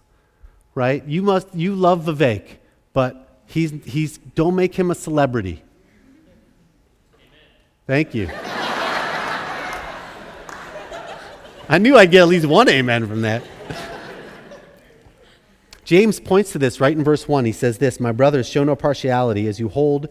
Right? 0.74 1.02
You 1.06 1.22
must 1.22 1.54
you 1.54 1.74
love 1.74 2.04
Vivek, 2.04 2.58
but 2.92 3.40
he's 3.46 3.72
he's 3.86 4.18
don't 4.18 4.54
make 4.54 4.74
him 4.74 4.90
a 4.90 4.94
celebrity. 4.94 5.62
Thank 7.86 8.14
you. 8.14 8.28
I 11.70 11.78
knew 11.78 11.96
I'd 11.96 12.10
get 12.10 12.20
at 12.20 12.28
least 12.28 12.44
one 12.44 12.68
amen 12.68 13.08
from 13.08 13.22
that. 13.22 13.42
James 15.88 16.20
points 16.20 16.52
to 16.52 16.58
this 16.58 16.82
right 16.82 16.94
in 16.94 17.02
verse 17.02 17.26
1. 17.26 17.46
He 17.46 17.52
says 17.52 17.78
this 17.78 17.98
My 17.98 18.12
brothers, 18.12 18.46
show 18.46 18.62
no 18.62 18.76
partiality 18.76 19.48
as 19.48 19.58
you 19.58 19.70
hold 19.70 20.10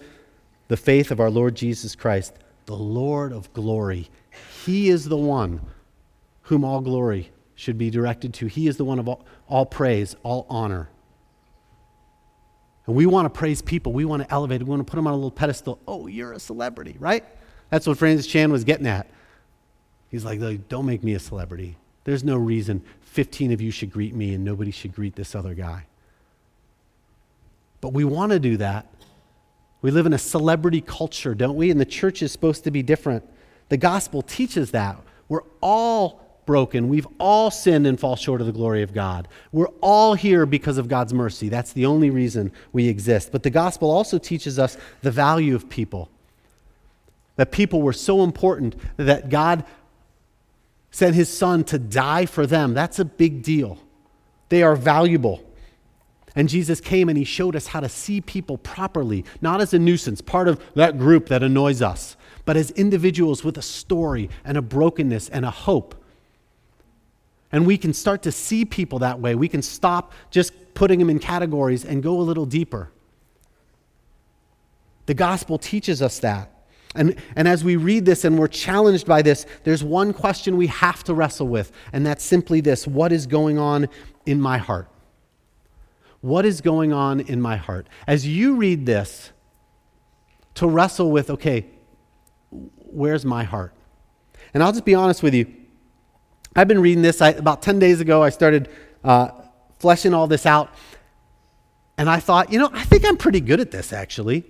the 0.70 0.76
faith 0.76 1.12
of 1.12 1.20
our 1.20 1.30
Lord 1.30 1.54
Jesus 1.54 1.96
Christ, 1.96 2.34
the 2.66 2.76
Lord 2.76 3.32
of 3.32 3.54
glory. 3.54 4.10
He 4.66 4.90
is 4.90 5.08
the 5.08 5.18
one 5.18 5.62
whom 6.42 6.66
all 6.66 6.82
glory 6.82 7.30
should 7.54 7.78
be 7.78 7.92
directed 7.92 8.34
to. 8.34 8.48
He 8.48 8.66
is 8.66 8.78
the 8.78 8.86
one 8.86 8.98
of 8.98 9.08
all, 9.08 9.24
all 9.48 9.68
praise, 9.68 10.16
all 10.24 10.48
honor. 10.50 10.90
And 12.88 12.96
we 12.96 13.06
want 13.06 13.32
to 13.32 13.40
praise 13.40 13.62
people. 13.62 13.94
We 13.94 14.04
want 14.04 14.24
to 14.24 14.34
elevate. 14.34 14.64
We 14.64 14.70
want 14.70 14.80
to 14.80 14.90
put 14.90 14.96
them 14.96 15.06
on 15.06 15.14
a 15.14 15.16
little 15.16 15.30
pedestal. 15.30 15.80
Oh, 15.88 16.08
you're 16.08 16.34
a 16.34 16.40
celebrity, 16.40 16.96
right? 16.98 17.24
That's 17.70 17.86
what 17.86 18.00
Francis 18.00 18.26
Chan 18.26 18.52
was 18.52 18.64
getting 18.64 18.88
at. 18.88 19.08
He's 20.10 20.26
like, 20.26 20.40
don't 20.70 20.88
make 20.88 21.04
me 21.04 21.14
a 21.14 21.20
celebrity. 21.20 21.78
There's 22.08 22.24
no 22.24 22.38
reason 22.38 22.84
15 23.02 23.52
of 23.52 23.60
you 23.60 23.70
should 23.70 23.92
greet 23.92 24.16
me 24.16 24.34
and 24.34 24.46
nobody 24.46 24.72
should 24.72 24.96
greet 24.96 25.18
this 25.18 25.36
other 25.36 25.54
guy. 25.54 25.88
But 27.82 27.92
we 27.92 28.06
want 28.06 28.32
to 28.32 28.40
do 28.40 28.56
that. 28.56 28.88
We 29.82 29.92
live 29.92 30.06
in 30.06 30.14
a 30.14 30.18
celebrity 30.18 30.80
culture, 30.80 31.36
don't 31.36 31.58
we? 31.58 31.70
And 31.70 31.82
the 31.82 31.86
church 31.86 32.22
is 32.22 32.32
supposed 32.32 32.64
to 32.64 32.72
be 32.72 32.82
different. 32.82 33.26
The 33.68 33.76
gospel 33.76 34.22
teaches 34.22 34.72
that. 34.72 34.98
We're 35.28 35.44
all 35.60 36.42
broken. 36.46 36.88
We've 36.88 37.08
all 37.20 37.52
sinned 37.52 37.86
and 37.86 38.00
fall 38.00 38.16
short 38.16 38.40
of 38.40 38.48
the 38.48 38.54
glory 38.54 38.84
of 38.84 38.94
God. 38.94 39.28
We're 39.52 39.68
all 39.82 40.14
here 40.14 40.46
because 40.46 40.78
of 40.78 40.88
God's 40.88 41.14
mercy. 41.14 41.50
That's 41.50 41.74
the 41.74 41.86
only 41.86 42.10
reason 42.10 42.54
we 42.72 42.88
exist. 42.88 43.34
But 43.34 43.44
the 43.44 43.50
gospel 43.50 43.92
also 43.92 44.18
teaches 44.18 44.58
us 44.58 44.78
the 45.02 45.12
value 45.12 45.56
of 45.56 45.68
people. 45.68 46.10
That 47.36 47.52
people 47.52 47.82
were 47.82 47.92
so 47.92 48.24
important 48.24 48.78
that 48.96 49.28
God 49.28 49.66
sent 50.92 51.16
his 51.16 51.30
son 51.30 51.64
to 51.66 51.80
die 51.80 52.26
for 52.26 52.48
them. 52.48 52.74
That's 52.74 53.00
a 53.00 53.06
big 53.06 53.44
deal. 53.44 53.80
They 54.50 54.64
are 54.64 54.76
valuable. 54.76 55.44
And 56.36 56.48
Jesus 56.48 56.80
came 56.80 57.10
and 57.10 57.18
he 57.18 57.24
showed 57.24 57.56
us 57.56 57.68
how 57.68 57.80
to 57.80 57.90
see 57.90 58.22
people 58.22 58.58
properly, 58.58 59.26
not 59.42 59.60
as 59.60 59.74
a 59.74 59.80
nuisance, 59.80 60.22
part 60.22 60.48
of 60.48 60.62
that 60.76 60.98
group 61.00 61.30
that 61.30 61.42
annoys 61.42 61.82
us, 61.82 62.16
but 62.46 62.56
as 62.56 62.72
individuals 62.72 63.44
with 63.44 63.58
a 63.58 63.62
story 63.62 64.30
and 64.46 64.58
a 64.58 64.62
brokenness 64.62 65.30
and 65.30 65.46
a 65.46 65.52
hope. 65.52 65.96
And 67.52 67.66
we 67.66 67.78
can 67.78 67.94
start 67.94 68.22
to 68.24 68.32
see 68.32 68.66
people 68.66 69.00
that 69.00 69.20
way. 69.20 69.34
We 69.34 69.48
can 69.48 69.62
stop 69.62 70.14
just 70.30 70.54
putting 70.74 71.00
them 71.00 71.10
in 71.10 71.18
categories 71.18 71.86
and 71.86 72.04
go 72.04 72.20
a 72.20 72.22
little 72.22 72.46
deeper. 72.46 72.92
The 75.08 75.14
gospel 75.14 75.58
teaches 75.58 76.02
us 76.02 76.20
that. 76.20 76.52
And, 76.98 77.16
and 77.36 77.48
as 77.48 77.64
we 77.64 77.76
read 77.76 78.06
this 78.06 78.26
and 78.26 78.38
we're 78.38 78.48
challenged 78.48 79.06
by 79.06 79.22
this, 79.22 79.46
there's 79.64 79.84
one 79.84 80.14
question 80.14 80.58
we 80.58 80.68
have 80.68 81.04
to 81.06 81.14
wrestle 81.14 81.48
with, 81.48 81.72
and 81.94 82.06
that's 82.06 82.24
simply 82.24 82.60
this 82.62 82.88
What 82.88 83.12
is 83.12 83.28
going 83.28 83.58
on 83.58 83.88
in 84.26 84.42
my 84.42 84.58
heart? 84.58 84.90
What 86.22 86.46
is 86.46 86.62
going 86.62 86.92
on 86.92 87.20
in 87.22 87.40
my 87.40 87.56
heart? 87.56 87.88
As 88.08 88.28
you 88.28 88.56
read 88.56 88.86
this, 88.86 89.32
to 90.56 90.68
wrestle 90.68 91.12
with, 91.12 91.30
okay, 91.30 91.68
where's 92.50 93.24
my 93.24 93.44
heart? 93.44 93.74
And 94.54 94.64
I'll 94.64 94.72
just 94.72 94.86
be 94.86 94.96
honest 94.96 95.22
with 95.22 95.36
you. 95.36 95.46
I've 96.56 96.68
been 96.68 96.82
reading 96.82 97.04
this 97.04 97.22
I, 97.22 97.30
about 97.30 97.62
10 97.62 97.78
days 97.78 98.02
ago. 98.02 98.24
I 98.24 98.30
started 98.30 98.68
uh, 99.04 99.30
fleshing 99.78 100.16
all 100.16 100.26
this 100.26 100.48
out. 100.48 100.74
And 102.00 102.10
I 102.10 102.20
thought, 102.20 102.52
you 102.52 102.58
know, 102.58 102.72
I 102.74 102.84
think 102.86 103.06
I'm 103.06 103.18
pretty 103.18 103.40
good 103.40 103.60
at 103.60 103.70
this 103.70 103.94
actually. 103.94 104.46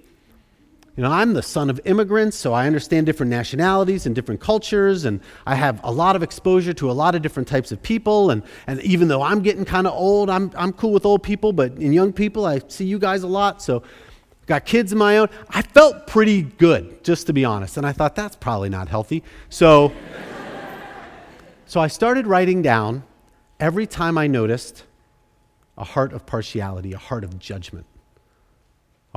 You 0.97 1.03
know, 1.03 1.11
I'm 1.11 1.33
the 1.33 1.43
son 1.43 1.69
of 1.69 1.79
immigrants, 1.85 2.35
so 2.35 2.53
I 2.53 2.65
understand 2.65 3.05
different 3.05 3.29
nationalities 3.29 4.07
and 4.07 4.15
different 4.15 4.41
cultures, 4.41 5.05
and 5.05 5.21
I 5.45 5.53
have 5.53 5.79
a 5.83 5.91
lot 5.91 6.15
of 6.15 6.23
exposure 6.23 6.73
to 6.73 6.89
a 6.89 6.91
lot 6.91 7.13
of 7.13 7.21
different 7.21 7.47
types 7.47 7.71
of 7.71 7.83
people. 7.83 8.31
And, 8.31 8.41
and 8.65 8.81
even 8.81 9.07
though 9.07 9.21
I'm 9.21 9.43
getting 9.43 9.63
kind 9.63 9.85
of 9.85 9.93
old, 9.93 10.27
I'm, 10.27 10.51
I'm 10.57 10.73
cool 10.73 10.91
with 10.91 11.05
old 11.05 11.21
people, 11.21 11.53
but 11.53 11.73
in 11.73 11.93
young 11.93 12.11
people, 12.11 12.47
I 12.47 12.61
see 12.67 12.85
you 12.85 12.97
guys 12.97 13.21
a 13.21 13.27
lot. 13.27 13.61
So, 13.61 13.83
got 14.47 14.65
kids 14.65 14.91
of 14.91 14.97
my 14.97 15.19
own. 15.19 15.29
I 15.49 15.61
felt 15.61 16.07
pretty 16.07 16.41
good, 16.41 17.03
just 17.03 17.27
to 17.27 17.33
be 17.33 17.45
honest. 17.45 17.77
And 17.77 17.85
I 17.85 17.91
thought, 17.91 18.15
that's 18.15 18.35
probably 18.35 18.69
not 18.69 18.87
healthy. 18.87 19.23
So, 19.49 19.93
so 21.67 21.79
I 21.79 21.87
started 21.89 22.25
writing 22.25 22.63
down 22.63 23.03
every 23.59 23.85
time 23.85 24.17
I 24.17 24.25
noticed 24.25 24.83
a 25.77 25.83
heart 25.83 26.11
of 26.11 26.25
partiality, 26.25 26.93
a 26.93 26.97
heart 26.97 27.23
of 27.23 27.37
judgment 27.37 27.85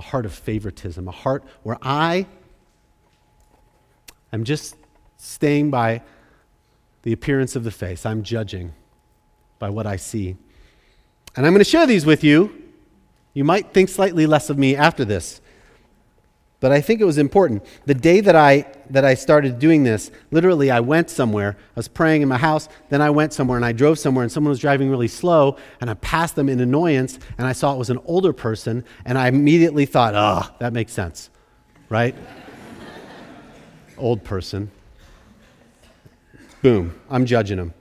a 0.01 0.03
heart 0.03 0.25
of 0.25 0.33
favoritism, 0.33 1.07
a 1.07 1.11
heart 1.11 1.45
where 1.63 1.77
I 1.83 2.27
am 4.33 4.45
just 4.45 4.75
staying 5.19 5.71
by 5.71 6.01
the 7.03 7.13
appearance 7.13 7.55
of 7.55 7.65
the 7.65 7.71
face. 7.71 8.07
I'm 8.07 8.23
judging 8.23 8.73
by 9.59 9.69
what 9.69 9.87
I 9.87 9.97
see. 9.97 10.39
And 11.37 11.45
I'm 11.45 11.53
going 11.53 11.63
to 11.63 11.69
share 11.69 11.87
these 11.87 12.07
with 12.07 12.25
you. 12.25 12.63
You 13.35 13.45
might 13.45 13.75
think 13.75 13.91
slightly 13.91 14.25
less 14.27 14.49
of 14.49 14.57
me 14.57 14.75
after 14.75 15.05
this. 15.05 15.43
But 16.61 16.73
I 16.73 16.83
think 16.83 17.01
it 17.01 17.05
was 17.05 17.17
important. 17.17 17.65
The 17.87 17.95
day 17.95 18.21
that 18.21 18.37
I, 18.37 18.67
that 18.91 19.03
I 19.03 19.15
started 19.15 19.59
doing 19.59 19.83
this, 19.83 20.11
literally, 20.31 20.71
I 20.71 20.81
went 20.81 21.09
somewhere. 21.09 21.57
I 21.59 21.73
was 21.75 21.89
praying 21.89 22.21
in 22.21 22.29
my 22.29 22.37
house. 22.37 22.69
Then 22.91 23.01
I 23.01 23.09
went 23.09 23.33
somewhere 23.33 23.57
and 23.57 23.65
I 23.65 23.73
drove 23.73 23.99
somewhere 23.99 24.23
and 24.23 24.31
someone 24.31 24.51
was 24.51 24.59
driving 24.59 24.91
really 24.91 25.09
slow. 25.09 25.57
And 25.81 25.89
I 25.89 25.95
passed 25.95 26.37
them 26.37 26.51
in 26.51 26.61
annoyance 26.61 27.19
and 27.39 27.47
I 27.47 27.53
saw 27.53 27.75
it 27.75 27.79
was 27.79 27.89
an 27.89 27.99
older 28.05 28.35
person. 28.35 28.85
And 29.07 29.17
I 29.17 29.29
immediately 29.29 29.87
thought, 29.87 30.15
oh, 30.15 30.55
that 30.59 30.75
makes 30.75 30.93
sense, 30.93 31.31
right? 31.89 32.15
Old 33.97 34.23
person. 34.23 34.71
Boom, 36.61 36.95
I'm 37.09 37.25
judging 37.25 37.57
them. 37.57 37.73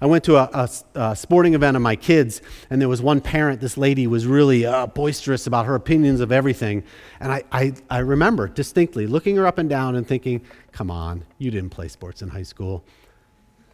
I 0.00 0.06
went 0.06 0.24
to 0.24 0.36
a, 0.36 0.50
a, 0.52 0.68
a, 1.00 1.16
sporting 1.16 1.54
event 1.54 1.76
of 1.76 1.82
my 1.82 1.96
kids, 1.96 2.42
and 2.68 2.80
there 2.80 2.88
was 2.88 3.00
one 3.00 3.20
parent, 3.20 3.60
this 3.60 3.76
lady 3.76 4.06
was 4.06 4.26
really 4.26 4.66
uh, 4.66 4.86
boisterous 4.88 5.46
about 5.46 5.66
her 5.66 5.74
opinions 5.74 6.20
of 6.20 6.32
everything. 6.32 6.82
And 7.20 7.32
I, 7.32 7.44
I, 7.52 7.74
I 7.88 7.98
remember 7.98 8.48
distinctly 8.48 9.06
looking 9.06 9.36
her 9.36 9.46
up 9.46 9.58
and 9.58 9.68
down 9.68 9.94
and 9.94 10.06
thinking, 10.06 10.42
come 10.72 10.90
on, 10.90 11.24
you 11.38 11.50
didn't 11.50 11.70
play 11.70 11.88
sports 11.88 12.22
in 12.22 12.28
high 12.28 12.42
school. 12.42 12.84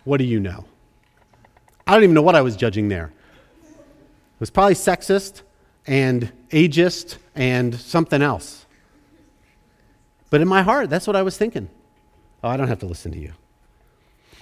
What 0.04 0.18
do 0.18 0.24
you 0.24 0.40
know? 0.40 0.64
I 1.86 1.94
don't 1.94 2.04
even 2.04 2.14
know 2.14 2.22
what 2.22 2.36
I 2.36 2.42
was 2.42 2.56
judging 2.56 2.88
there. 2.88 3.12
It 3.64 4.40
was 4.40 4.50
probably 4.50 4.74
sexist 4.74 5.42
and 5.86 6.32
ageist 6.50 7.16
and 7.34 7.74
something 7.74 8.22
else. 8.22 8.66
But 10.30 10.40
in 10.40 10.48
my 10.48 10.62
heart, 10.62 10.90
that's 10.90 11.06
what 11.06 11.16
I 11.16 11.22
was 11.22 11.36
thinking. 11.36 11.68
Oh, 12.44 12.48
I 12.48 12.56
don't 12.56 12.68
have 12.68 12.78
to 12.80 12.86
listen 12.86 13.10
to 13.12 13.18
you. 13.18 13.32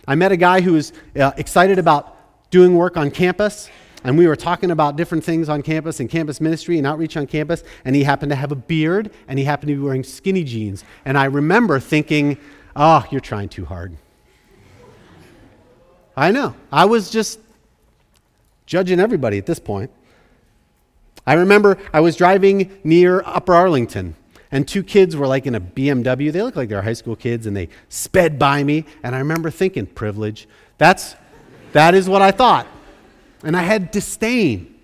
I 0.08 0.14
met 0.14 0.32
a 0.32 0.38
guy 0.38 0.62
who 0.62 0.72
was 0.72 0.94
uh, 1.20 1.32
excited 1.36 1.78
about 1.78 2.16
doing 2.50 2.74
work 2.74 2.96
on 2.96 3.10
campus, 3.10 3.68
and 4.02 4.16
we 4.16 4.26
were 4.26 4.36
talking 4.36 4.70
about 4.70 4.96
different 4.96 5.22
things 5.22 5.50
on 5.50 5.62
campus 5.62 6.00
and 6.00 6.08
campus 6.08 6.40
ministry 6.40 6.78
and 6.78 6.86
outreach 6.86 7.18
on 7.18 7.26
campus, 7.26 7.62
and 7.84 7.94
he 7.94 8.04
happened 8.04 8.30
to 8.30 8.36
have 8.36 8.50
a 8.50 8.56
beard 8.56 9.10
and 9.28 9.38
he 9.38 9.44
happened 9.44 9.68
to 9.68 9.74
be 9.74 9.82
wearing 9.82 10.02
skinny 10.02 10.44
jeans. 10.44 10.82
And 11.04 11.18
I 11.18 11.26
remember 11.26 11.78
thinking, 11.78 12.38
oh, 12.74 13.04
you're 13.10 13.20
trying 13.20 13.50
too 13.50 13.66
hard. 13.66 13.98
I 16.16 16.32
know. 16.32 16.54
I 16.72 16.86
was 16.86 17.10
just 17.10 17.38
judging 18.64 19.00
everybody 19.00 19.36
at 19.36 19.44
this 19.44 19.58
point. 19.58 19.90
I 21.26 21.34
remember 21.34 21.76
I 21.92 22.00
was 22.00 22.16
driving 22.16 22.80
near 22.82 23.22
Upper 23.26 23.52
Arlington, 23.52 24.14
and 24.50 24.66
two 24.66 24.82
kids 24.82 25.16
were 25.16 25.26
like 25.26 25.46
in 25.46 25.54
a 25.54 25.61
BMW. 25.61 26.32
They 26.32 26.42
looked 26.42 26.56
like 26.56 26.68
they 26.68 26.74
were 26.74 26.82
high 26.82 26.94
school 26.94 27.16
kids, 27.16 27.46
and 27.46 27.56
they 27.56 27.68
sped 27.88 28.38
by 28.38 28.64
me. 28.64 28.84
And 29.02 29.14
I 29.14 29.18
remember 29.18 29.50
thinking, 29.50 29.87
privilege. 29.87 30.48
That's, 30.78 31.16
that 31.72 31.94
is 31.94 32.08
what 32.08 32.22
I 32.22 32.30
thought. 32.30 32.66
And 33.44 33.56
I 33.56 33.62
had 33.62 33.90
disdain 33.90 34.74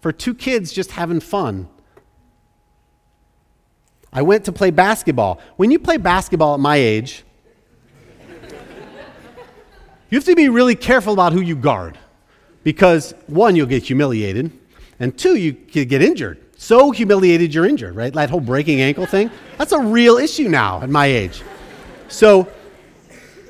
for 0.00 0.12
two 0.12 0.34
kids 0.34 0.72
just 0.72 0.92
having 0.92 1.20
fun. 1.20 1.68
I 4.12 4.22
went 4.22 4.44
to 4.44 4.52
play 4.52 4.70
basketball. 4.70 5.40
When 5.56 5.70
you 5.70 5.78
play 5.78 5.96
basketball 5.96 6.54
at 6.54 6.60
my 6.60 6.76
age, 6.76 7.24
you 10.08 10.18
have 10.18 10.24
to 10.24 10.36
be 10.36 10.48
really 10.48 10.76
careful 10.76 11.12
about 11.12 11.32
who 11.32 11.40
you 11.40 11.56
guard 11.56 11.98
because 12.62 13.14
one, 13.26 13.56
you'll 13.56 13.66
get 13.66 13.84
humiliated, 13.84 14.50
and 14.98 15.16
two, 15.16 15.36
you 15.36 15.52
could 15.52 15.88
get 15.88 16.02
injured. 16.02 16.45
So 16.56 16.90
humiliated 16.90 17.54
you're 17.54 17.66
injured, 17.66 17.94
right? 17.94 18.12
That 18.12 18.30
whole 18.30 18.40
breaking 18.40 18.80
ankle 18.80 19.06
thing. 19.06 19.30
That's 19.58 19.72
a 19.72 19.78
real 19.78 20.16
issue 20.16 20.48
now 20.48 20.80
at 20.80 20.88
my 20.88 21.06
age. 21.06 21.42
So 22.08 22.48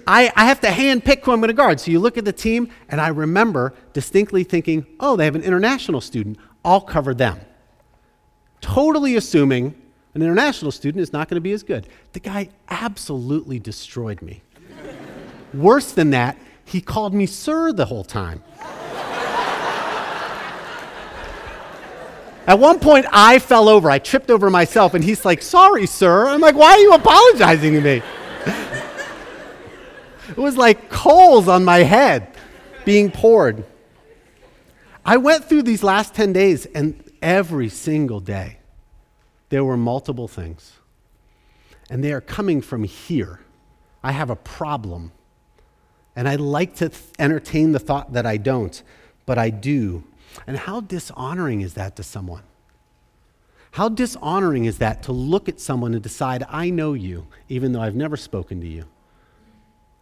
I, 0.07 0.33
I 0.37 0.45
have 0.47 0.61
to 0.61 0.71
hand 0.71 1.05
pick 1.05 1.25
who 1.25 1.33
I'm 1.33 1.41
going 1.41 1.49
to 1.49 1.55
guard. 1.55 1.81
So 1.81 1.91
you 1.91 2.01
look 2.01 2.19
at 2.19 2.25
the 2.25 2.33
team, 2.33 2.69
and 2.89 3.01
I 3.01 3.09
remember 3.09 3.75
distinctly 3.93 4.45
thinking, 4.45 4.87
oh, 5.01 5.17
they 5.17 5.25
have 5.25 5.35
an 5.35 5.43
international 5.43 6.01
student. 6.01 6.39
I'll 6.65 6.81
cover 6.81 7.15
them. 7.15 7.41
Totally 8.61 9.17
assuming 9.17 9.75
an 10.15 10.23
international 10.23 10.73
student 10.73 11.03
is 11.03 11.13
not 11.13 11.29
going 11.29 11.37
to 11.37 11.41
be 11.41 11.53
as 11.53 11.63
good. 11.63 11.89
The 12.13 12.21
guy 12.21 12.49
absolutely 12.69 13.59
destroyed 13.59 14.23
me. 14.23 14.43
Worse 15.55 15.93
than 15.93 16.11
that, 16.11 16.37
he 16.65 16.81
called 16.81 17.15
me 17.15 17.27
sir 17.27 17.73
the 17.73 17.87
whole 17.87 18.05
time. 18.05 18.43
At 22.47 22.61
one 22.61 22.79
point, 22.79 23.07
I 23.11 23.41
fell 23.41 23.69
over. 23.69 23.91
I 23.91 23.99
tripped 23.99 24.31
over 24.31 24.51
myself, 24.51 24.95
and 24.95 25.03
he's 25.03 25.25
like, 25.25 25.43
Sorry, 25.43 25.87
sir. 25.87 26.29
I'm 26.29 26.41
like, 26.41 26.55
Why 26.55 26.73
are 26.73 26.79
you 26.79 26.93
apologizing 26.93 27.73
to 27.75 27.81
me? 27.81 28.03
it 30.31 30.37
was 30.37 30.57
like 30.57 30.89
coals 30.89 31.49
on 31.49 31.65
my 31.65 31.79
head 31.79 32.29
being 32.85 33.11
poured. 33.11 33.65
I 35.05 35.17
went 35.19 35.45
through 35.45 35.63
these 35.63 35.83
last 35.83 36.15
10 36.15 36.33
days, 36.33 36.67
and 36.67 37.03
every 37.21 37.69
single 37.69 38.21
day, 38.21 38.59
there 39.49 39.65
were 39.65 39.77
multiple 39.77 40.29
things. 40.29 40.73
And 41.91 42.03
they 42.03 42.13
are 42.13 42.21
coming 42.21 42.61
from 42.61 42.85
here. 42.85 43.41
I 44.03 44.13
have 44.13 44.31
a 44.31 44.37
problem. 44.37 45.13
And 46.17 46.29
I 46.29 46.37
like 46.37 46.77
to 46.77 46.89
th- 46.89 47.03
entertain 47.19 47.73
the 47.73 47.79
thought 47.79 48.15
that 48.15 48.27
I 48.27 48.37
don't, 48.37 48.83
but 49.27 49.39
I 49.39 49.51
do. 49.51 50.05
And 50.47 50.57
how 50.57 50.81
dishonoring 50.81 51.61
is 51.61 51.75
that 51.75 51.97
to 51.97 52.03
someone? 52.03 52.43
How 53.73 53.89
dishonoring 53.89 54.65
is 54.65 54.79
that 54.79 55.03
to 55.05 55.13
look 55.13 55.49
at 55.49 55.61
someone 55.61 55.95
and 55.95 56.03
decide, 56.03 56.45
I 56.49 56.71
know 56.71 56.95
you, 56.95 57.27
even 57.49 57.73
though 57.73 57.83
I've 57.83 57.95
never 57.95 58.17
spoken 58.17 58.61
to 58.61 58.67
you? 58.67 58.85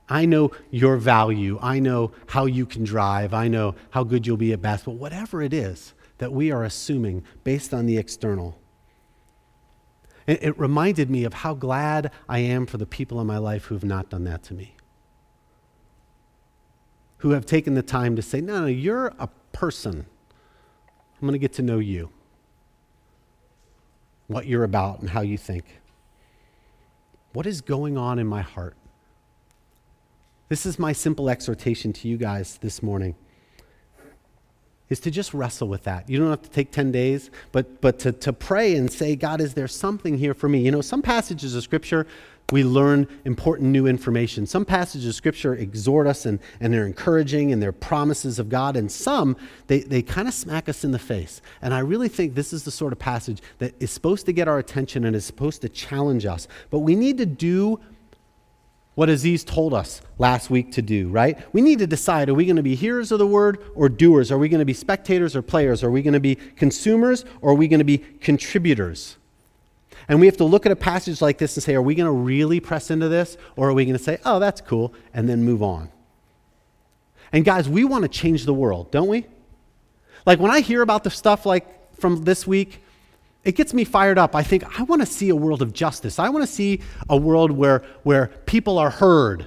I 0.08 0.26
know 0.26 0.52
your 0.70 0.96
value. 0.96 1.58
I 1.60 1.80
know 1.80 2.12
how 2.26 2.46
you 2.46 2.66
can 2.66 2.84
drive. 2.84 3.32
I 3.32 3.48
know 3.48 3.74
how 3.90 4.04
good 4.04 4.26
you'll 4.26 4.36
be 4.36 4.52
at 4.52 4.62
basketball. 4.62 4.96
Whatever 4.96 5.42
it 5.42 5.52
is 5.52 5.94
that 6.18 6.32
we 6.32 6.52
are 6.52 6.62
assuming 6.62 7.24
based 7.42 7.74
on 7.74 7.86
the 7.86 7.98
external. 7.98 8.58
It, 10.26 10.42
it 10.42 10.58
reminded 10.58 11.10
me 11.10 11.24
of 11.24 11.32
how 11.32 11.54
glad 11.54 12.10
I 12.28 12.40
am 12.40 12.66
for 12.66 12.76
the 12.76 12.86
people 12.86 13.20
in 13.20 13.26
my 13.26 13.38
life 13.38 13.64
who 13.64 13.74
have 13.74 13.84
not 13.84 14.10
done 14.10 14.24
that 14.24 14.42
to 14.44 14.54
me 14.54 14.74
who 17.24 17.30
have 17.30 17.46
taken 17.46 17.72
the 17.72 17.82
time 17.82 18.14
to 18.16 18.20
say, 18.20 18.38
no, 18.42 18.60
no, 18.60 18.66
you're 18.66 19.06
a 19.18 19.26
person. 19.50 20.04
I'm 21.24 21.28
going 21.28 21.32
to 21.32 21.38
get 21.38 21.54
to 21.54 21.62
know 21.62 21.78
you, 21.78 22.10
what 24.26 24.46
you're 24.46 24.62
about, 24.62 25.00
and 25.00 25.08
how 25.08 25.22
you 25.22 25.38
think. 25.38 25.64
What 27.32 27.46
is 27.46 27.62
going 27.62 27.96
on 27.96 28.18
in 28.18 28.26
my 28.26 28.42
heart? 28.42 28.76
This 30.50 30.66
is 30.66 30.78
my 30.78 30.92
simple 30.92 31.30
exhortation 31.30 31.94
to 31.94 32.08
you 32.08 32.18
guys 32.18 32.58
this 32.58 32.82
morning 32.82 33.14
is 34.90 35.00
to 35.00 35.10
just 35.10 35.32
wrestle 35.32 35.66
with 35.66 35.84
that. 35.84 36.10
You 36.10 36.18
don't 36.18 36.28
have 36.28 36.42
to 36.42 36.50
take 36.50 36.70
10 36.70 36.92
days, 36.92 37.30
but, 37.52 37.80
but 37.80 38.00
to, 38.00 38.12
to 38.12 38.34
pray 38.34 38.76
and 38.76 38.92
say, 38.92 39.16
God, 39.16 39.40
is 39.40 39.54
there 39.54 39.66
something 39.66 40.18
here 40.18 40.34
for 40.34 40.50
me? 40.50 40.60
You 40.60 40.72
know, 40.72 40.82
some 40.82 41.00
passages 41.00 41.54
of 41.54 41.62
Scripture, 41.62 42.06
we 42.50 42.62
learn 42.62 43.08
important 43.24 43.70
new 43.70 43.86
information. 43.86 44.46
Some 44.46 44.64
passages 44.64 45.06
of 45.08 45.14
Scripture 45.14 45.54
exhort 45.54 46.06
us 46.06 46.26
and, 46.26 46.38
and 46.60 46.72
they're 46.72 46.86
encouraging 46.86 47.52
and 47.52 47.62
they're 47.62 47.72
promises 47.72 48.38
of 48.38 48.48
God, 48.48 48.76
and 48.76 48.90
some, 48.92 49.36
they, 49.66 49.80
they 49.80 50.02
kind 50.02 50.28
of 50.28 50.34
smack 50.34 50.68
us 50.68 50.84
in 50.84 50.90
the 50.90 50.98
face. 50.98 51.40
And 51.62 51.72
I 51.72 51.78
really 51.78 52.08
think 52.08 52.34
this 52.34 52.52
is 52.52 52.64
the 52.64 52.70
sort 52.70 52.92
of 52.92 52.98
passage 52.98 53.40
that 53.58 53.74
is 53.80 53.90
supposed 53.90 54.26
to 54.26 54.32
get 54.32 54.46
our 54.46 54.58
attention 54.58 55.04
and 55.04 55.16
is 55.16 55.24
supposed 55.24 55.62
to 55.62 55.68
challenge 55.68 56.26
us. 56.26 56.46
But 56.70 56.80
we 56.80 56.94
need 56.94 57.18
to 57.18 57.26
do 57.26 57.80
what 58.94 59.08
Aziz 59.08 59.42
told 59.42 59.74
us 59.74 60.02
last 60.18 60.50
week 60.50 60.70
to 60.72 60.82
do, 60.82 61.08
right? 61.08 61.38
We 61.52 61.62
need 61.62 61.80
to 61.80 61.86
decide 61.86 62.28
are 62.28 62.34
we 62.34 62.44
going 62.44 62.56
to 62.56 62.62
be 62.62 62.74
hearers 62.74 63.10
of 63.10 63.18
the 63.18 63.26
word 63.26 63.58
or 63.74 63.88
doers? 63.88 64.30
Are 64.30 64.38
we 64.38 64.48
going 64.48 64.60
to 64.60 64.64
be 64.64 64.74
spectators 64.74 65.34
or 65.34 65.42
players? 65.42 65.82
Are 65.82 65.90
we 65.90 66.02
going 66.02 66.14
to 66.14 66.20
be 66.20 66.36
consumers 66.36 67.24
or 67.40 67.52
are 67.52 67.54
we 67.54 67.68
going 67.68 67.80
to 67.80 67.84
be 67.84 67.98
contributors? 67.98 69.16
And 70.08 70.20
we 70.20 70.26
have 70.26 70.36
to 70.38 70.44
look 70.44 70.66
at 70.66 70.72
a 70.72 70.76
passage 70.76 71.22
like 71.22 71.38
this 71.38 71.56
and 71.56 71.64
say, 71.64 71.74
are 71.74 71.82
we 71.82 71.94
going 71.94 72.06
to 72.06 72.12
really 72.12 72.60
press 72.60 72.90
into 72.90 73.08
this 73.08 73.36
or 73.56 73.70
are 73.70 73.72
we 73.72 73.84
going 73.84 73.96
to 73.96 74.02
say, 74.02 74.18
oh, 74.24 74.38
that's 74.38 74.60
cool, 74.60 74.92
and 75.12 75.28
then 75.28 75.44
move 75.44 75.62
on? 75.62 75.90
And 77.32 77.44
guys, 77.44 77.68
we 77.68 77.84
want 77.84 78.02
to 78.02 78.08
change 78.08 78.44
the 78.44 78.54
world, 78.54 78.90
don't 78.90 79.08
we? 79.08 79.26
Like 80.26 80.38
when 80.38 80.50
I 80.50 80.60
hear 80.60 80.82
about 80.82 81.04
the 81.04 81.10
stuff 81.10 81.44
like 81.46 81.96
from 81.96 82.24
this 82.24 82.46
week, 82.46 82.82
it 83.44 83.56
gets 83.56 83.74
me 83.74 83.84
fired 83.84 84.18
up. 84.18 84.34
I 84.34 84.42
think 84.42 84.78
I 84.78 84.84
want 84.84 85.02
to 85.02 85.06
see 85.06 85.28
a 85.28 85.36
world 85.36 85.60
of 85.60 85.72
justice. 85.72 86.18
I 86.18 86.28
want 86.28 86.44
to 86.44 86.50
see 86.50 86.80
a 87.08 87.16
world 87.16 87.50
where, 87.50 87.84
where 88.02 88.28
people 88.46 88.78
are 88.78 88.90
heard 88.90 89.46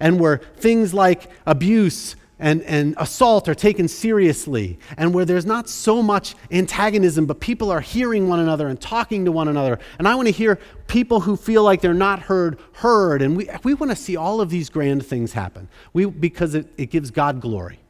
and 0.00 0.18
where 0.18 0.38
things 0.56 0.92
like 0.92 1.30
abuse 1.46 2.16
and, 2.38 2.62
and 2.62 2.94
assault 2.98 3.48
are 3.48 3.54
taken 3.54 3.88
seriously 3.88 4.78
and 4.98 5.14
where 5.14 5.24
there's 5.24 5.46
not 5.46 5.68
so 5.68 6.02
much 6.02 6.34
antagonism, 6.50 7.24
but 7.24 7.40
people 7.40 7.70
are 7.70 7.80
hearing 7.80 8.28
one 8.28 8.40
another 8.40 8.68
and 8.68 8.80
talking 8.80 9.24
to 9.24 9.32
one 9.32 9.48
another. 9.48 9.78
And 9.98 10.06
I 10.06 10.14
want 10.14 10.28
to 10.28 10.32
hear 10.32 10.58
people 10.86 11.20
who 11.20 11.36
feel 11.36 11.62
like 11.62 11.80
they're 11.80 11.94
not 11.94 12.20
heard, 12.20 12.58
heard. 12.72 13.22
And 13.22 13.36
we, 13.36 13.48
we 13.64 13.72
want 13.74 13.90
to 13.90 13.96
see 13.96 14.16
all 14.16 14.40
of 14.40 14.50
these 14.50 14.68
grand 14.68 15.04
things 15.06 15.32
happen 15.32 15.68
we, 15.94 16.04
because 16.04 16.54
it, 16.54 16.68
it 16.76 16.90
gives 16.90 17.10
God 17.10 17.40
glory. 17.40 17.80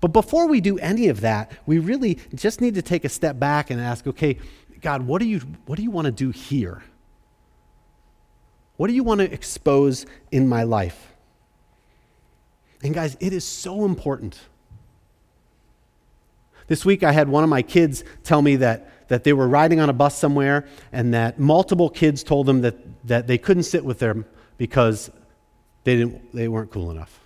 But 0.00 0.08
before 0.08 0.48
we 0.48 0.60
do 0.60 0.78
any 0.78 1.08
of 1.08 1.20
that, 1.20 1.52
we 1.66 1.78
really 1.78 2.18
just 2.34 2.60
need 2.60 2.74
to 2.74 2.82
take 2.82 3.04
a 3.04 3.08
step 3.08 3.38
back 3.38 3.70
and 3.70 3.80
ask, 3.80 4.06
okay, 4.06 4.38
God, 4.80 5.02
what 5.02 5.20
do 5.20 5.28
you, 5.28 5.40
what 5.66 5.76
do 5.76 5.82
you 5.82 5.90
want 5.90 6.06
to 6.06 6.12
do 6.12 6.30
here? 6.30 6.82
What 8.76 8.88
do 8.88 8.94
you 8.94 9.04
want 9.04 9.20
to 9.20 9.30
expose 9.30 10.06
in 10.32 10.48
my 10.48 10.62
life? 10.62 11.09
And 12.82 12.94
guys, 12.94 13.16
it 13.20 13.32
is 13.32 13.44
so 13.44 13.84
important. 13.84 14.38
This 16.66 16.84
week 16.84 17.02
I 17.02 17.12
had 17.12 17.28
one 17.28 17.44
of 17.44 17.50
my 17.50 17.62
kids 17.62 18.04
tell 18.22 18.40
me 18.40 18.56
that, 18.56 19.08
that 19.08 19.24
they 19.24 19.32
were 19.32 19.48
riding 19.48 19.80
on 19.80 19.90
a 19.90 19.92
bus 19.92 20.16
somewhere 20.16 20.66
and 20.92 21.12
that 21.14 21.38
multiple 21.38 21.90
kids 21.90 22.22
told 22.22 22.46
them 22.46 22.60
that, 22.62 22.76
that 23.06 23.26
they 23.26 23.38
couldn't 23.38 23.64
sit 23.64 23.84
with 23.84 23.98
them 23.98 24.24
because 24.56 25.10
they, 25.84 25.96
didn't, 25.96 26.34
they 26.34 26.48
weren't 26.48 26.70
cool 26.70 26.90
enough. 26.90 27.20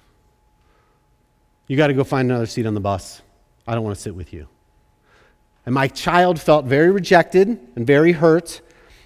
You 1.66 1.76
got 1.76 1.88
to 1.88 1.94
go 1.94 2.04
find 2.04 2.30
another 2.30 2.46
seat 2.46 2.66
on 2.66 2.74
the 2.74 2.80
bus. 2.80 3.22
I 3.66 3.74
don't 3.74 3.84
want 3.84 3.96
to 3.96 4.02
sit 4.02 4.14
with 4.14 4.32
you. 4.32 4.48
And 5.66 5.74
my 5.74 5.88
child 5.88 6.40
felt 6.40 6.66
very 6.66 6.90
rejected 6.90 7.58
and 7.74 7.86
very 7.86 8.12
hurt, 8.12 8.60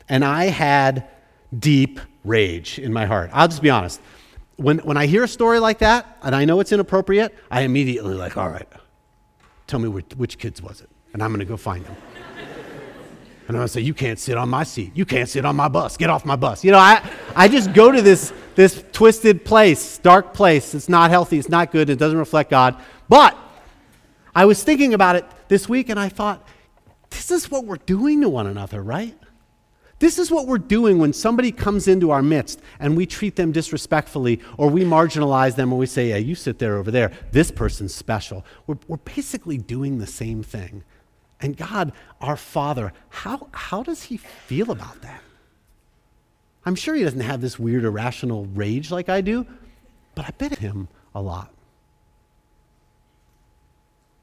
and 0.08 0.24
I 0.24 0.46
had 0.46 1.08
deep 1.56 2.00
rage 2.24 2.78
in 2.78 2.92
my 2.92 3.06
heart. 3.06 3.30
I'll 3.32 3.48
just 3.48 3.62
be 3.62 3.70
honest. 3.70 4.00
When, 4.58 4.78
when 4.80 4.96
I 4.96 5.06
hear 5.06 5.24
a 5.24 5.28
story 5.28 5.58
like 5.58 5.78
that, 5.78 6.18
and 6.22 6.34
I 6.34 6.44
know 6.44 6.60
it's 6.60 6.72
inappropriate, 6.72 7.34
I 7.50 7.62
immediately 7.62 8.14
like, 8.14 8.36
all 8.36 8.50
right, 8.50 8.68
tell 9.66 9.80
me 9.80 9.88
which, 9.88 10.12
which 10.16 10.38
kids 10.38 10.60
was 10.60 10.80
it, 10.80 10.90
and 11.12 11.22
I'm 11.22 11.30
going 11.30 11.40
to 11.40 11.46
go 11.46 11.56
find 11.56 11.84
them. 11.84 11.96
And 13.48 13.56
I'm 13.56 13.60
gonna 13.60 13.68
say, 13.68 13.80
You 13.80 13.94
can't 13.94 14.18
sit 14.18 14.36
on 14.36 14.50
my 14.50 14.62
seat. 14.62 14.92
You 14.94 15.06
can't 15.06 15.26
sit 15.26 15.46
on 15.46 15.56
my 15.56 15.68
bus. 15.68 15.96
Get 15.96 16.10
off 16.10 16.26
my 16.26 16.36
bus. 16.36 16.62
You 16.62 16.70
know, 16.70 16.78
I, 16.78 17.02
I 17.34 17.48
just 17.48 17.72
go 17.72 17.90
to 17.90 18.02
this, 18.02 18.30
this 18.56 18.84
twisted 18.92 19.42
place, 19.42 19.96
dark 19.96 20.34
place. 20.34 20.74
It's 20.74 20.86
not 20.88 21.08
healthy. 21.08 21.38
It's 21.38 21.48
not 21.48 21.72
good. 21.72 21.88
It 21.88 21.98
doesn't 21.98 22.18
reflect 22.18 22.50
God. 22.50 22.76
But 23.08 23.38
I 24.34 24.44
was 24.44 24.62
thinking 24.62 24.92
about 24.92 25.16
it 25.16 25.24
this 25.48 25.66
week 25.66 25.88
and 25.88 25.98
I 25.98 26.10
thought, 26.10 26.46
this 27.08 27.30
is 27.30 27.50
what 27.50 27.64
we're 27.64 27.76
doing 27.76 28.20
to 28.20 28.28
one 28.28 28.46
another, 28.46 28.82
right? 28.82 29.16
This 29.98 30.18
is 30.18 30.30
what 30.30 30.46
we're 30.46 30.58
doing 30.58 30.98
when 30.98 31.12
somebody 31.12 31.50
comes 31.50 31.88
into 31.88 32.10
our 32.10 32.22
midst 32.22 32.60
and 32.78 32.96
we 32.96 33.04
treat 33.04 33.34
them 33.34 33.50
disrespectfully 33.50 34.40
or 34.56 34.70
we 34.70 34.84
marginalize 34.84 35.56
them 35.56 35.72
or 35.72 35.78
we 35.78 35.86
say, 35.86 36.10
yeah, 36.10 36.16
you 36.16 36.36
sit 36.36 36.58
there 36.58 36.76
over 36.76 36.90
there. 36.90 37.10
This 37.32 37.50
person's 37.50 37.94
special. 37.94 38.44
We're, 38.66 38.78
we're 38.86 38.98
basically 38.98 39.58
doing 39.58 39.98
the 39.98 40.06
same 40.06 40.42
thing. 40.42 40.84
And 41.40 41.56
God, 41.56 41.92
our 42.20 42.36
Father, 42.36 42.92
how, 43.08 43.48
how 43.52 43.82
does 43.82 44.04
He 44.04 44.16
feel 44.16 44.70
about 44.70 45.02
that? 45.02 45.22
I'm 46.64 46.76
sure 46.76 46.94
He 46.94 47.02
doesn't 47.02 47.20
have 47.20 47.40
this 47.40 47.58
weird 47.58 47.84
irrational 47.84 48.46
rage 48.46 48.92
like 48.92 49.08
I 49.08 49.20
do, 49.20 49.46
but 50.14 50.26
I 50.26 50.30
bet 50.38 50.58
Him 50.58 50.88
a 51.12 51.20
lot. 51.20 51.52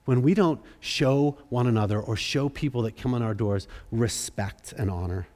When 0.05 0.21
we 0.21 0.33
don't 0.33 0.61
show 0.79 1.38
one 1.49 1.67
another 1.67 1.99
or 1.99 2.15
show 2.15 2.47
people 2.47 2.83
that 2.83 2.95
come 2.95 3.13
on 3.13 3.21
our 3.21 3.33
doors 3.33 3.67
respect 3.91 4.71
and 4.77 4.89
honor. 4.89 5.27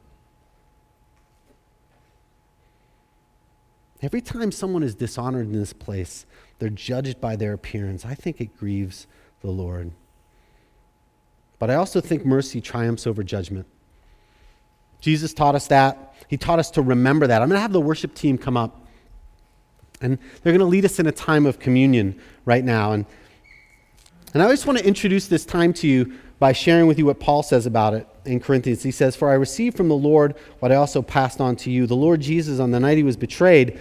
Every 4.02 4.22
time 4.22 4.52
someone 4.52 4.84
is 4.84 4.96
dishonored 4.96 5.48
in 5.48 5.54
this 5.54 5.74
place, 5.74 6.26
they're 6.60 6.70
judged 6.70 7.20
by 7.20 7.36
their 7.36 7.54
appearance. 7.54 8.06
I 8.06 8.16
think 8.16 8.40
it 8.40 8.58
grieves 8.58 9.08
the 9.42 9.50
Lord. 9.50 9.92
But 11.58 11.70
I 11.70 11.76
also 11.76 12.00
think 12.00 12.26
mercy 12.26 12.62
triumphs 12.62 13.06
over 13.06 13.24
judgment. 13.24 13.68
Jesus 15.02 15.34
taught 15.34 15.56
us 15.56 15.68
that. 15.68 16.16
He 16.28 16.38
taught 16.38 16.60
us 16.60 16.72
to 16.72 16.82
remember 16.82 17.28
that. 17.28 17.42
I'm 17.42 17.50
going 17.50 17.58
to 17.58 17.62
have 17.62 17.74
the 17.74 17.82
worship 17.82 18.14
team 18.16 18.38
come 18.38 18.56
up, 18.56 18.88
and 20.02 20.18
they're 20.44 20.54
going 20.54 20.60
to 20.60 20.66
lead 20.66 20.86
us 20.86 21.00
in 21.00 21.08
a 21.08 21.12
time 21.12 21.46
of 21.46 21.60
communion 21.60 22.20
right 22.46 22.64
now. 22.64 22.94
And, 22.94 23.06
and 24.34 24.44
I 24.44 24.50
just 24.50 24.66
want 24.66 24.80
to 24.80 24.86
introduce 24.86 25.28
this 25.28 25.46
time 25.46 25.74
to 25.74 25.88
you 25.88 26.14
by 26.40 26.54
sharing 26.54 26.88
with 26.88 26.98
you 26.98 27.06
what 27.06 27.20
Paul 27.20 27.44
says 27.44 27.66
about 27.66 27.94
it 27.94 28.08
in 28.26 28.40
Corinthians. 28.40 28.84
He 28.84 28.92
says, 28.92 29.16
For 29.16 29.30
I 29.30 29.34
received 29.34 29.76
from 29.76 29.90
the 29.90 29.96
Lord 29.96 30.36
what 30.60 30.72
I 30.72 30.76
also 30.76 31.02
passed 31.02 31.42
on 31.42 31.56
to 31.58 31.72
you. 31.72 31.86
The 31.88 31.96
Lord 31.96 32.22
Jesus, 32.22 32.60
on 32.60 32.72
the 32.72 32.80
night 32.80 32.98
he 32.98 33.04
was 33.04 33.18
betrayed, 33.18 33.80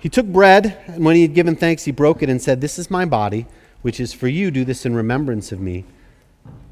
he 0.00 0.08
took 0.08 0.26
bread, 0.26 0.82
and 0.86 1.04
when 1.04 1.16
he 1.16 1.22
had 1.22 1.34
given 1.34 1.54
thanks, 1.54 1.84
he 1.84 1.92
broke 1.92 2.22
it 2.22 2.28
and 2.28 2.40
said, 2.40 2.60
This 2.60 2.78
is 2.78 2.90
my 2.90 3.04
body, 3.04 3.46
which 3.82 4.00
is 4.00 4.12
for 4.12 4.26
you. 4.26 4.50
Do 4.50 4.64
this 4.64 4.86
in 4.86 4.94
remembrance 4.94 5.52
of 5.52 5.60
me. 5.60 5.84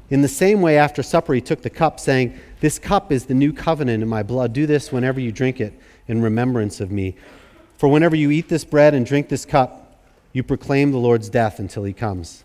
In 0.09 0.21
the 0.21 0.27
same 0.27 0.61
way, 0.61 0.77
after 0.77 1.01
supper, 1.01 1.33
he 1.33 1.39
took 1.39 1.61
the 1.61 1.69
cup, 1.69 1.99
saying, 1.99 2.37
This 2.59 2.77
cup 2.77 3.11
is 3.11 3.25
the 3.25 3.33
new 3.33 3.53
covenant 3.53 4.03
in 4.03 4.09
my 4.09 4.23
blood. 4.23 4.51
Do 4.51 4.65
this 4.65 4.91
whenever 4.91 5.19
you 5.19 5.31
drink 5.31 5.61
it 5.61 5.73
in 6.07 6.21
remembrance 6.21 6.81
of 6.81 6.91
me. 6.91 7.15
For 7.77 7.87
whenever 7.87 8.15
you 8.15 8.31
eat 8.31 8.49
this 8.49 8.65
bread 8.65 8.93
and 8.93 9.05
drink 9.05 9.29
this 9.29 9.45
cup, 9.45 10.03
you 10.33 10.43
proclaim 10.43 10.91
the 10.91 10.97
Lord's 10.97 11.29
death 11.29 11.59
until 11.59 11.83
he 11.83 11.93
comes. 11.93 12.43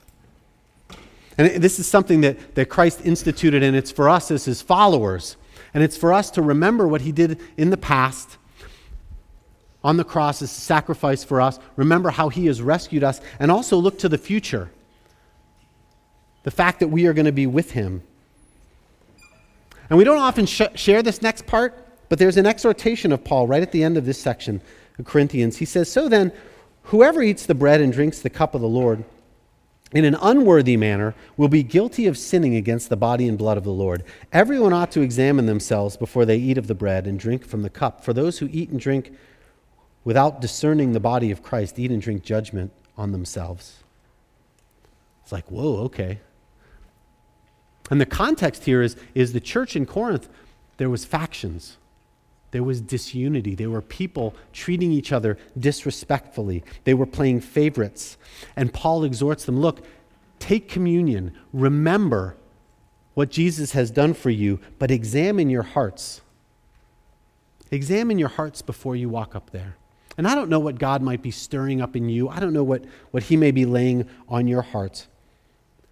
And 1.38 1.62
this 1.62 1.78
is 1.78 1.86
something 1.86 2.22
that, 2.22 2.54
that 2.54 2.68
Christ 2.68 3.00
instituted, 3.04 3.62
and 3.62 3.76
it's 3.76 3.90
for 3.90 4.08
us 4.08 4.30
as 4.30 4.44
his 4.44 4.62
followers. 4.62 5.36
And 5.74 5.82
it's 5.84 5.96
for 5.96 6.12
us 6.12 6.30
to 6.32 6.42
remember 6.42 6.88
what 6.88 7.02
he 7.02 7.12
did 7.12 7.38
in 7.56 7.70
the 7.70 7.76
past 7.76 8.38
on 9.86 9.96
the 9.96 10.04
cross 10.04 10.42
as 10.42 10.50
a 10.50 10.60
sacrifice 10.60 11.22
for 11.22 11.40
us, 11.40 11.60
remember 11.76 12.10
how 12.10 12.28
he 12.28 12.46
has 12.46 12.60
rescued 12.60 13.04
us, 13.04 13.20
and 13.38 13.52
also 13.52 13.76
look 13.76 14.00
to 14.00 14.08
the 14.08 14.18
future. 14.18 14.68
The 16.42 16.50
fact 16.50 16.80
that 16.80 16.88
we 16.88 17.06
are 17.06 17.12
going 17.12 17.26
to 17.26 17.32
be 17.32 17.46
with 17.46 17.70
him. 17.70 18.02
And 19.88 19.96
we 19.96 20.02
don't 20.02 20.18
often 20.18 20.44
sh- 20.44 20.62
share 20.74 21.04
this 21.04 21.22
next 21.22 21.46
part, 21.46 21.86
but 22.08 22.18
there's 22.18 22.36
an 22.36 22.46
exhortation 22.46 23.12
of 23.12 23.22
Paul 23.22 23.46
right 23.46 23.62
at 23.62 23.70
the 23.70 23.84
end 23.84 23.96
of 23.96 24.04
this 24.04 24.20
section 24.20 24.60
of 24.98 25.04
Corinthians. 25.04 25.58
He 25.58 25.64
says, 25.64 25.88
So 25.88 26.08
then, 26.08 26.32
whoever 26.82 27.22
eats 27.22 27.46
the 27.46 27.54
bread 27.54 27.80
and 27.80 27.92
drinks 27.92 28.18
the 28.18 28.30
cup 28.30 28.56
of 28.56 28.60
the 28.60 28.68
Lord, 28.68 29.04
in 29.92 30.04
an 30.04 30.16
unworthy 30.20 30.76
manner 30.76 31.14
will 31.36 31.48
be 31.48 31.62
guilty 31.62 32.06
of 32.06 32.18
sinning 32.18 32.56
against 32.56 32.88
the 32.88 32.96
body 32.96 33.28
and 33.28 33.38
blood 33.38 33.56
of 33.56 33.64
the 33.64 33.70
Lord. 33.70 34.02
Everyone 34.32 34.72
ought 34.72 34.90
to 34.92 35.00
examine 35.00 35.46
themselves 35.46 35.96
before 35.96 36.24
they 36.24 36.36
eat 36.36 36.58
of 36.58 36.66
the 36.66 36.74
bread 36.74 37.06
and 37.06 37.18
drink 37.18 37.46
from 37.46 37.62
the 37.62 37.70
cup. 37.70 38.04
For 38.04 38.12
those 38.12 38.38
who 38.38 38.48
eat 38.50 38.70
and 38.70 38.80
drink 38.80 39.12
without 40.04 40.40
discerning 40.40 40.92
the 40.92 41.00
body 41.00 41.30
of 41.30 41.42
Christ 41.42 41.78
eat 41.78 41.90
and 41.90 42.02
drink 42.02 42.22
judgment 42.22 42.72
on 42.96 43.12
themselves. 43.12 43.82
It's 45.22 45.32
like, 45.32 45.50
whoa, 45.50 45.78
okay. 45.84 46.20
And 47.90 48.00
the 48.00 48.06
context 48.06 48.64
here 48.64 48.82
is, 48.82 48.96
is 49.14 49.32
the 49.32 49.40
church 49.40 49.76
in 49.76 49.86
Corinth, 49.86 50.28
there 50.76 50.90
was 50.90 51.04
factions. 51.04 51.76
There 52.56 52.64
was 52.64 52.80
disunity. 52.80 53.54
There 53.54 53.68
were 53.68 53.82
people 53.82 54.34
treating 54.54 54.90
each 54.90 55.12
other 55.12 55.36
disrespectfully. 55.58 56.64
They 56.84 56.94
were 56.94 57.04
playing 57.04 57.42
favorites. 57.42 58.16
And 58.56 58.72
Paul 58.72 59.04
exhorts 59.04 59.44
them 59.44 59.60
look, 59.60 59.84
take 60.38 60.66
communion. 60.66 61.34
Remember 61.52 62.34
what 63.12 63.30
Jesus 63.30 63.72
has 63.72 63.90
done 63.90 64.14
for 64.14 64.30
you, 64.30 64.58
but 64.78 64.90
examine 64.90 65.50
your 65.50 65.64
hearts. 65.64 66.22
Examine 67.70 68.18
your 68.18 68.30
hearts 68.30 68.62
before 68.62 68.96
you 68.96 69.10
walk 69.10 69.36
up 69.36 69.50
there. 69.50 69.76
And 70.16 70.26
I 70.26 70.34
don't 70.34 70.48
know 70.48 70.60
what 70.60 70.78
God 70.78 71.02
might 71.02 71.20
be 71.20 71.32
stirring 71.32 71.82
up 71.82 71.94
in 71.94 72.08
you, 72.08 72.30
I 72.30 72.40
don't 72.40 72.54
know 72.54 72.64
what, 72.64 72.86
what 73.10 73.24
He 73.24 73.36
may 73.36 73.50
be 73.50 73.66
laying 73.66 74.08
on 74.30 74.48
your 74.48 74.62
heart. 74.62 75.08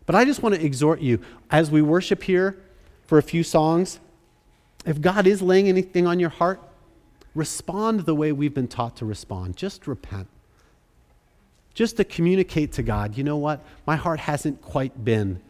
But 0.07 0.15
I 0.15 0.25
just 0.25 0.43
want 0.43 0.55
to 0.55 0.65
exhort 0.65 1.03
you 1.03 1.21
as 1.51 1.71
we 1.71 1.83
worship 1.83 2.23
here 2.23 2.59
for 3.07 3.19
a 3.19 3.23
few 3.23 3.43
songs 3.43 3.99
if 4.85 5.01
God 5.01 5.27
is 5.27 5.41
laying 5.41 5.69
anything 5.69 6.07
on 6.07 6.21
your 6.21 6.31
heart, 6.31 6.61
respond 7.35 8.01
the 8.01 8.15
way 8.15 8.33
we've 8.33 8.55
been 8.55 8.69
taught 8.69 8.97
to 8.97 9.05
respond. 9.05 9.57
Just 9.57 9.87
repent. 9.87 10.29
Just 11.73 11.97
to 11.97 12.05
communicate 12.05 12.73
to 12.73 12.83
God, 12.83 13.17
you 13.17 13.25
know 13.25 13.37
what? 13.37 13.65
My 13.87 13.97
heart 13.97 14.21
hasn't 14.21 14.63
quite 14.63 15.05
been 15.05 15.41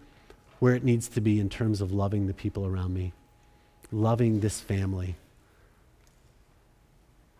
where 0.58 0.74
it 0.74 0.84
needs 0.84 1.08
to 1.08 1.20
be 1.20 1.38
in 1.38 1.50
terms 1.50 1.80
of 1.80 1.92
loving 1.92 2.26
the 2.26 2.32
people 2.32 2.64
around 2.64 2.94
me, 2.94 3.12
loving 3.92 4.40
this 4.40 4.60
family. 4.60 5.16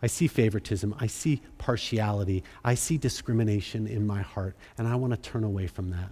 I 0.03 0.07
see 0.07 0.27
favoritism. 0.27 0.95
I 1.01 1.07
see 1.07 1.41
partiality. 1.57 2.45
I 2.63 2.75
see 2.75 2.99
discrimination 2.99 3.87
in 3.87 4.07
my 4.07 4.21
heart, 4.21 4.55
and 4.77 4.87
I 4.87 4.97
want 4.97 5.15
to 5.15 5.17
turn 5.17 5.45
away 5.45 5.67
from 5.67 5.91
that. 5.91 6.11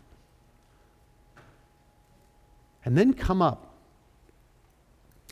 And 2.87 2.97
then 2.97 3.12
come 3.12 3.42
up 3.42 3.72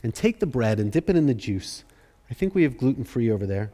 and 0.03 0.13
take 0.13 0.39
the 0.39 0.45
bread 0.45 0.79
and 0.79 0.91
dip 0.91 1.09
it 1.09 1.15
in 1.15 1.27
the 1.27 1.33
juice. 1.33 1.83
I 2.29 2.33
think 2.33 2.55
we 2.55 2.63
have 2.63 2.77
gluten 2.77 3.03
free 3.03 3.29
over 3.29 3.45
there. 3.45 3.71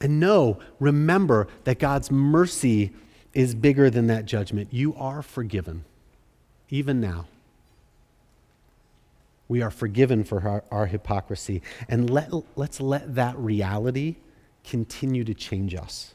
And 0.00 0.20
know, 0.20 0.58
remember 0.78 1.48
that 1.64 1.78
God's 1.78 2.10
mercy 2.10 2.92
is 3.32 3.54
bigger 3.54 3.90
than 3.90 4.06
that 4.08 4.26
judgment. 4.26 4.68
You 4.70 4.94
are 4.94 5.22
forgiven, 5.22 5.84
even 6.68 7.00
now. 7.00 7.26
We 9.48 9.62
are 9.62 9.70
forgiven 9.70 10.24
for 10.24 10.46
our, 10.46 10.64
our 10.70 10.86
hypocrisy. 10.86 11.62
And 11.88 12.10
let, 12.10 12.30
let's 12.56 12.80
let 12.80 13.14
that 13.14 13.36
reality 13.38 14.16
continue 14.62 15.24
to 15.24 15.34
change 15.34 15.74
us 15.74 16.14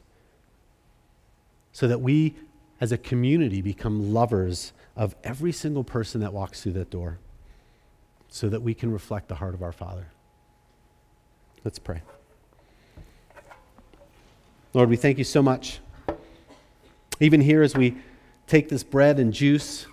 so 1.72 1.86
that 1.88 2.00
we, 2.00 2.34
as 2.80 2.92
a 2.92 2.98
community, 2.98 3.62
become 3.62 4.12
lovers 4.12 4.72
of 4.96 5.14
every 5.22 5.52
single 5.52 5.84
person 5.84 6.20
that 6.20 6.32
walks 6.32 6.62
through 6.62 6.72
that 6.72 6.90
door 6.90 7.18
so 8.30 8.48
that 8.48 8.62
we 8.62 8.72
can 8.72 8.92
reflect 8.92 9.28
the 9.28 9.34
heart 9.34 9.54
of 9.54 9.62
our 9.62 9.72
Father. 9.72 10.06
Let's 11.64 11.78
pray. 11.78 12.00
Lord, 14.72 14.88
we 14.88 14.96
thank 14.96 15.18
you 15.18 15.24
so 15.24 15.42
much. 15.42 15.80
Even 17.18 17.40
here, 17.40 17.62
as 17.62 17.74
we 17.74 17.96
take 18.46 18.68
this 18.68 18.84
bread 18.84 19.18
and 19.18 19.32
juice, 19.32 19.86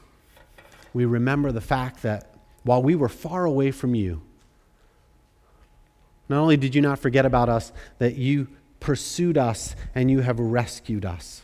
we 0.94 1.04
remember 1.04 1.52
the 1.52 1.62
fact 1.62 2.04
that 2.04 2.36
while 2.64 2.82
we 2.82 2.96
were 2.96 3.10
far 3.10 3.44
away 3.44 3.72
from 3.72 3.96
you, 3.96 4.22
not 6.30 6.40
only 6.40 6.58
did 6.58 6.76
you 6.76 6.82
not 6.82 7.00
forget 7.00 7.26
about 7.26 7.50
us, 7.50 7.72
that 7.98 8.16
you 8.16 8.48
pursued 8.80 9.38
us 9.38 9.76
and 9.96 10.12
you 10.12 10.22
have 10.22 10.40
rescued 10.40 11.06
us. 11.06 11.42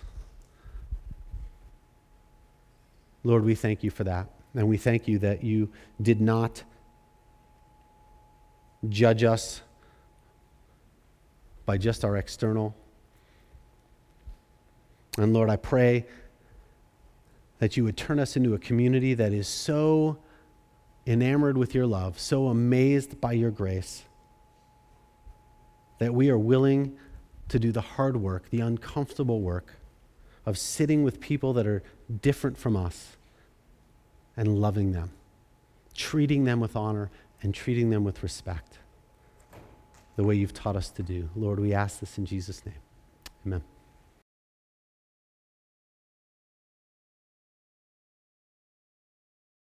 Lord, 3.23 3.45
we 3.45 3.55
thank 3.55 3.83
you 3.83 3.89
for 3.89 4.03
that. 4.03 4.27
And 4.53 4.67
we 4.67 4.77
thank 4.77 5.07
you 5.07 5.17
that 5.19 5.43
you 5.43 5.69
did 6.01 6.21
not 6.21 6.63
judge 8.89 9.23
us 9.23 9.61
by 11.65 11.77
just 11.77 12.03
our 12.03 12.17
external. 12.17 12.75
And 15.17 15.33
Lord, 15.33 15.49
I 15.49 15.55
pray 15.55 16.05
that 17.59 17.77
you 17.77 17.83
would 17.83 17.95
turn 17.95 18.19
us 18.19 18.35
into 18.35 18.53
a 18.53 18.59
community 18.59 19.13
that 19.13 19.31
is 19.31 19.47
so 19.47 20.17
enamored 21.05 21.57
with 21.57 21.75
your 21.75 21.85
love, 21.85 22.19
so 22.19 22.47
amazed 22.47 23.21
by 23.21 23.33
your 23.33 23.51
grace, 23.51 24.03
that 25.99 26.13
we 26.13 26.29
are 26.29 26.37
willing 26.37 26.97
to 27.49 27.59
do 27.59 27.71
the 27.71 27.81
hard 27.81 28.17
work, 28.17 28.49
the 28.49 28.59
uncomfortable 28.59 29.41
work 29.41 29.75
of 30.45 30.57
sitting 30.57 31.03
with 31.03 31.19
people 31.21 31.53
that 31.53 31.67
are 31.67 31.83
different 32.21 32.57
from 32.57 32.75
us 32.75 33.15
and 34.35 34.59
loving 34.59 34.91
them, 34.91 35.11
treating 35.93 36.43
them 36.43 36.59
with 36.59 36.75
honor, 36.75 37.09
and 37.43 37.53
treating 37.53 37.89
them 37.89 38.03
with 38.03 38.23
respect 38.23 38.79
the 40.15 40.23
way 40.23 40.35
you've 40.35 40.53
taught 40.53 40.75
us 40.75 40.89
to 40.89 41.03
do. 41.03 41.29
Lord, 41.35 41.59
we 41.59 41.73
ask 41.73 41.99
this 41.99 42.17
in 42.17 42.25
Jesus' 42.25 42.65
name. 42.65 42.75
Amen. 43.45 43.63